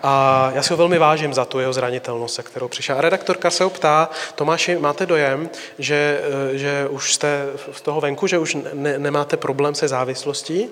[0.04, 2.98] a já si ho velmi vážím za tu jeho zranitelnost, se kterou přišel.
[2.98, 5.50] A redaktorka se ho ptá, Tomáši, máte dojem,
[5.80, 6.22] že,
[6.54, 10.70] eh, že už jste z toho venku, že už ne, nemáte problém se závislostí?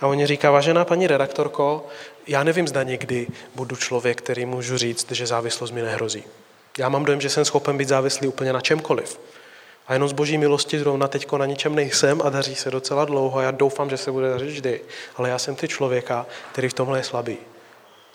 [0.00, 1.86] A on říká, vážená paní redaktorko,
[2.26, 6.24] já nevím, zda někdy budu člověk, který můžu říct, že závislost mi nehrozí.
[6.78, 9.18] Já mám dojem, že jsem schopen být závislý úplně na čemkoliv.
[9.86, 13.38] A jenom z boží milosti zrovna teďko na ničem nejsem a daří se docela dlouho
[13.38, 14.80] a já doufám, že se bude dařit vždy.
[15.16, 17.38] Ale já jsem ty člověka, který v tomhle je slabý.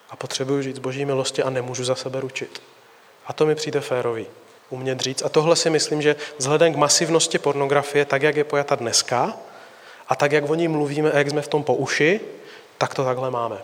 [0.10, 2.62] A potřebuju žít z boží milosti a nemůžu za sebe ručit.
[3.26, 4.26] A to mi přijde férový.
[4.70, 5.24] Umět říct.
[5.24, 9.34] A tohle si myslím, že vzhledem k masivnosti pornografie, tak jak je pojata dneska,
[10.08, 12.20] a tak jak o ní mluvíme a jak jsme v tom po uši,
[12.78, 13.58] tak to takhle máme.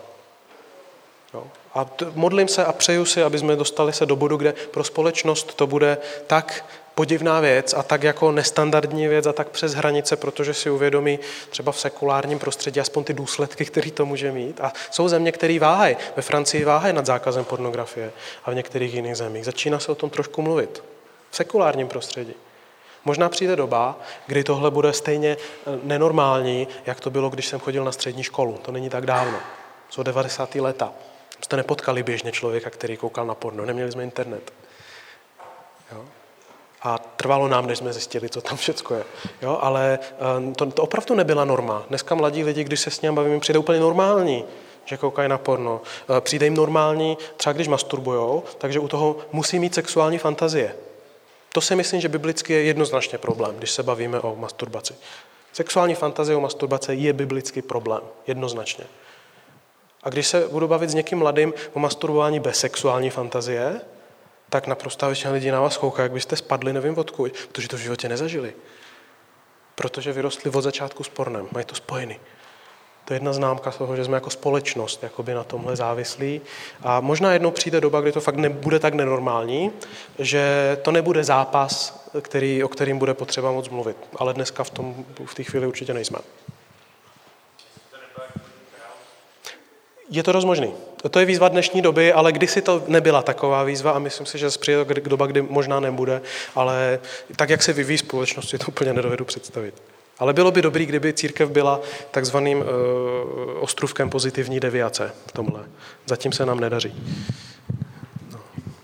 [1.34, 1.46] Jo.
[1.74, 5.54] A modlím se a přeju si, aby jsme dostali se do bodu, kde pro společnost
[5.54, 6.64] to bude tak
[6.94, 11.18] podivná věc a tak jako nestandardní věc a tak přes hranice, protože si uvědomí
[11.50, 14.60] třeba v sekulárním prostředí aspoň ty důsledky, které to může mít.
[14.60, 15.96] A jsou země, které váhají.
[16.16, 18.12] Ve Francii váhají nad zákazem pornografie
[18.44, 19.44] a v některých jiných zemích.
[19.44, 20.84] Začíná se o tom trošku mluvit.
[21.30, 22.34] V sekulárním prostředí.
[23.04, 27.84] Možná přijde doba, kdy tohle bude stejně eh, nenormální, jak to bylo, když jsem chodil
[27.84, 28.58] na střední školu.
[28.62, 29.38] To není tak dávno.
[29.90, 30.54] Jsou 90.
[30.54, 30.92] leta.
[31.44, 33.64] Jste nepotkali běžně člověka, který koukal na porno.
[33.64, 34.52] Neměli jsme internet.
[35.92, 36.04] Jo?
[36.82, 39.04] A trvalo nám, než jsme zjistili, co tam všechno je.
[39.42, 41.84] Jo, ale eh, to, to opravdu nebyla norma.
[41.88, 44.44] Dneska mladí lidi, když se s ním bavím, přijde úplně normální,
[44.84, 45.80] že koukají na porno.
[46.16, 50.76] Eh, přijde jim normální, třeba když masturbujou, takže u toho musí mít sexuální fantazie.
[51.52, 54.94] To si myslím, že biblicky je jednoznačně problém, když se bavíme o masturbaci.
[55.52, 58.84] Sexuální fantazie o masturbace je biblický problém, jednoznačně.
[60.04, 63.80] A když se budu bavit s někým mladým o masturbování bez sexuální fantazie,
[64.48, 67.80] tak naprosto většina lidí na vás kouká, jak byste spadli, nevím odkud, protože to v
[67.80, 68.54] životě nezažili.
[69.74, 72.16] Protože vyrostli od začátku s pornem, mají to spojený.
[73.04, 76.40] To je jedna známka toho, že jsme jako společnost jakoby na tomhle závislí.
[76.82, 79.70] A možná jednou přijde doba, kdy to fakt nebude tak nenormální,
[80.18, 83.96] že to nebude zápas, který, o kterým bude potřeba moc mluvit.
[84.16, 86.18] Ale dneska v, tom, v té chvíli určitě nejsme.
[90.10, 90.72] Je to rozmožný.
[91.10, 94.48] To je výzva dnešní doby, ale kdysi to nebyla taková výzva a myslím si, že
[94.48, 96.20] přijde doba, kdy možná nebude,
[96.54, 96.98] ale
[97.36, 99.74] tak, jak se vyvíjí společnost, si to úplně nedovedu představit.
[100.18, 102.64] Ale bylo by dobrý, kdyby církev byla takzvaným uh,
[103.60, 105.64] ostrůvkem pozitivní deviace v tomhle.
[106.06, 106.94] Zatím se nám nedaří.
[108.32, 108.38] No,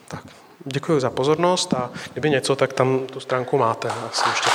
[0.08, 0.22] tak.
[0.64, 3.88] Děkuji za pozornost a kdyby něco, tak tam tu stránku máte.
[3.88, 4.50] Asi ještě